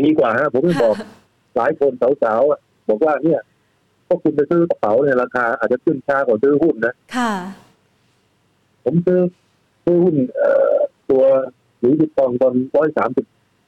[0.08, 0.96] ดีกว่าฮะผมไม่บอก
[1.58, 1.92] หลายคน
[2.24, 3.42] สาวๆอะบอกว่าเนี่ย
[4.08, 7.32] พวกคุณไปซื้อกระเป๋าเนี่ยราคาอาจจะขึ้นช้ากว่าซื้อหุ้นนะค่ะ
[8.84, 9.20] ผมซื้อ
[9.86, 10.76] ซื้อหุ้นเอ่อ
[11.10, 11.24] ตัว
[11.80, 13.26] หรือวิตตองตอนร้อยสามสิบ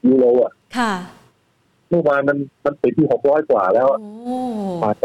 [0.08, 0.94] ยูโรอะ ค่ะ
[1.90, 4.38] เมื่อวานมันมันปิดที่หกร้อยกว่าแล้วโอ้
[4.72, 5.04] อะผ่านไป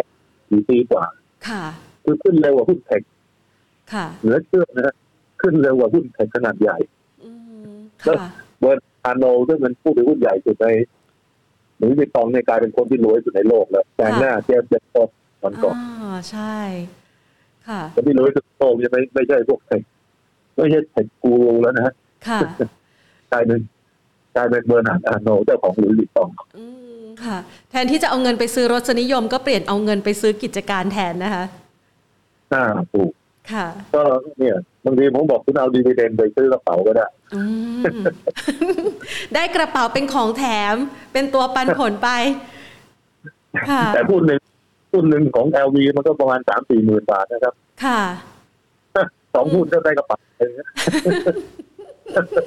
[0.48, 1.04] สี่ปีกว่า
[1.49, 1.62] ค่ะ
[2.05, 3.03] คือขึ้นเร็วกว่าหุ้นเทค
[3.93, 4.95] ค่ะเหนือเชื่อนะฮะ
[5.40, 6.78] ขึ้นเร็วกว่าหุ้นเทคขนาดใหญ่
[7.24, 7.30] อื
[7.70, 7.74] ม
[8.05, 8.30] แล้วค่ะ
[8.61, 10.66] เบอร์พาโนซึ่งเป็นผู้ถือหุ้นใหญ่สุดใน
[11.76, 14.97] หรือวิตตองในยกลายเป็นคนที่รวยสุดในโลกแล้วแต่หน้าเจฟเจฟโต
[15.43, 16.57] วันก่อนอ่าใช่
[17.68, 19.82] ค่ะคนที่รวยสุดในโลกยังไม่ไม่ใช่พวกเทค
[20.57, 21.95] ไม่ใช่เทคกูรูแล้วนะฮะ
[22.28, 22.40] ค่ะ
[23.32, 23.61] กลายเป็น
[24.36, 26.91] กลายเป็นเบอร์นาร์ดอาร์โนเจ้าของหลุยส์วิตตอง อืม
[27.24, 27.38] ค่ะ
[27.70, 31.44] แทนที่จะเอาเงินไปซื้อรสนิยม ก็เปลี่ยนเอาเงินไปซื้อกิจการแทนนะคะ
[32.50, 33.12] หน้าถูก
[33.52, 34.02] ค่ะ ก็
[34.38, 37.42] เนี่ยบางทีผมบอกคุณเอา dividend ไปซื้อกระเป๋าก็ได้อื
[37.78, 37.80] ม
[39.34, 40.74] ได้กระเป๋าเป็นของแถม
[41.12, 42.08] เป็นตัวปันผลไป
[43.70, 44.40] ค่ะ แต่หุ้นหนึ่ง
[44.92, 47.54] หุ้นหนึ่งของ LV มันก็ประมาณสามสี่หมื่นบาทนะครับ
[47.84, 48.00] ค่ะ
[49.34, 50.18] สองหุ้นก็ได้กระเป๋า
[52.12, 52.44] เลยนะ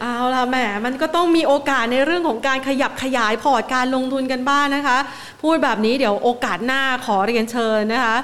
[0.00, 4.98] เอาละแหมมันก็ต้องมีโอกาสในเรื่องของการขยับขยายพอร์ตการลงทุนกันบ้างนนะคะ
[5.42, 8.16] พูดแบบนี้เดี๋ยวโอกาสหน้าขอเรียนเชิญนะคะ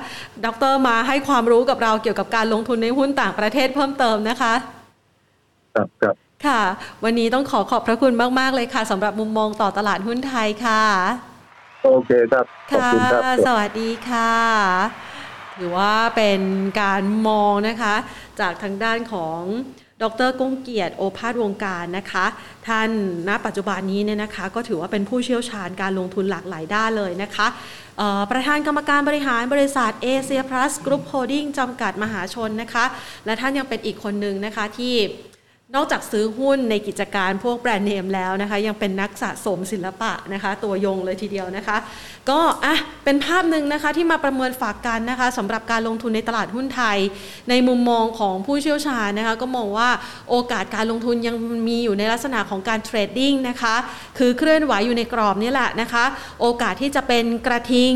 [0.44, 4.54] ดรมาให้ความรู้กับเราเกี่ยวกับการลงทุนในหุ้นต่างประเทศเพิ่มเติมนะคะ
[5.74, 6.14] ครับครับ
[6.46, 6.62] ค่ะ
[7.04, 10.82] วันนี้ต้องขอขอบพระคุณมาก ๆ เลยค่ะสำหรับมุมมองต่อตลาดหุ้นไทยค่ะ
[11.84, 14.32] โอเคครับขอบคุณค่ะครับสวัสดีค่ะ
[15.56, 16.40] ถือว่าเป็น
[16.80, 17.94] การมองนะคะ
[18.40, 19.40] จากทางด้านของ
[20.03, 22.26] ดร.ก้องเกียรติโอภาสวงการนะคะ
[22.66, 22.90] ท่าน
[23.28, 27.46] ณปัจจุบันนี้เนี่ยนะคะก็ถือว่าเป็นผู้เชี่ยวชาญการลงทุนหลากหลายด้านเลยนะคะ
[28.30, 32.84] ประธานกรรมการบริหารบริษัทเอเชียพลัสกรุ๊ปโฮลดิ้งจำกัดมหาชนนะคะ
[33.26, 34.94] และท่านยังเป็นอีกคนหนึ่งนะคะที่
[35.74, 41.76] นอกจากซื้อหุ้นในกิจการพวกแบรนด์เนมแล้วนะคะ ยังเป็นนักสะสมศิลปะนะคะ ตัวยงเลยทีเดียวนะคะ
[42.30, 46.98] ก็อะเป็นภาพหนึ่งนะคะที่มาประเมินฝากกันนะคะสำหรับการลงทุนในตลาดหุ้นไทย
[47.50, 49.88] ในมุมมองของผู้เชี่ยวชาญนะคะ ก็มองว่า
[50.30, 51.36] โอกาสการลงทุนยัง
[51.68, 53.74] มีอยู่ในลักษณะของการเทรดดิ้งนะคะ
[54.18, 56.04] คือเคลื่อนไหวอยู่ในกรอบนี่แหละนะคะ
[56.40, 57.94] โอกาสที่จะเป็นกระทิง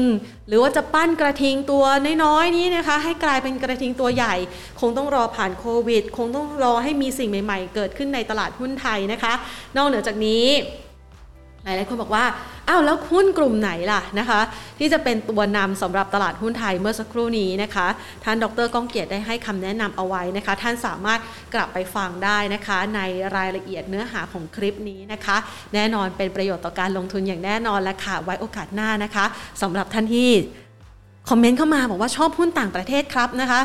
[0.49, 1.85] หรือว่าจะปั้นกระทิงตัว
[2.25, 4.35] น้อยๆนี้นะคะ ให้กลายเป็นกระทิงตัวใหญ่
[4.81, 9.33] คงต้องรอผ่านโควิด คงต้องรอให้มีสิ่งใหม่ ๆ เกิดขึ้นในตลาดหุ้นไทยนะคะ
[9.77, 10.47] นอกเหนือจากนี้
[11.65, 12.25] หลายๆคนบอกว่า
[12.69, 14.41] อ้าว แล้วหุ้นกลุ่มไหนล่ะนะคะ
[14.79, 17.87] ที่จะเป็นตัวนำสำหรับตลาดหุ้นไทยเมื่อสักครู่นี้นะคะ
[18.25, 21.21] ท่านดรก้องเกียรติได้ให้คำแนะนำเอาไว้นะคะ ท่านสามารถ
[21.55, 23.01] กลับไปฟังได้นะคะ ใน
[23.37, 25.37] รายละเอียดเนื้อหาของคลิปนี้นะคะ
[25.75, 29.25] แน่นอนเป็นประโยชน์ต่อการลงทุนอย่างแน่นอนและค่ะ ไว้โอกาสหน้านะคะ
[29.63, 30.31] สำหรับท่านที่
[31.29, 33.61] คอมเมนต์เข้ามาบอกว่าชอบหุ้นต่างประเทศครับนะคะ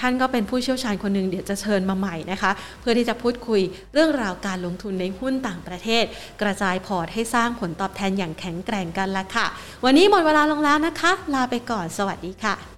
[0.00, 3.60] ท่านก็เป็นผู้เชี่ยวชาญคนหนึ่งเดี๋ยวจะเชิญมาใหม่นะคะ เพื่อที่จะพูดคุย
[3.92, 6.04] เรื่องราวการลงทุนในหุ้นต่างประเทศ
[6.42, 9.46] กระจายพอร์ตให้สร้างผลตอบแทนอย่างแข็งแกร่งกันละค่ะ
[9.84, 12.77] วันนี้หมดเวลาลงแล้วนะคะ ลาไปก่อนสวัสดีค่ะ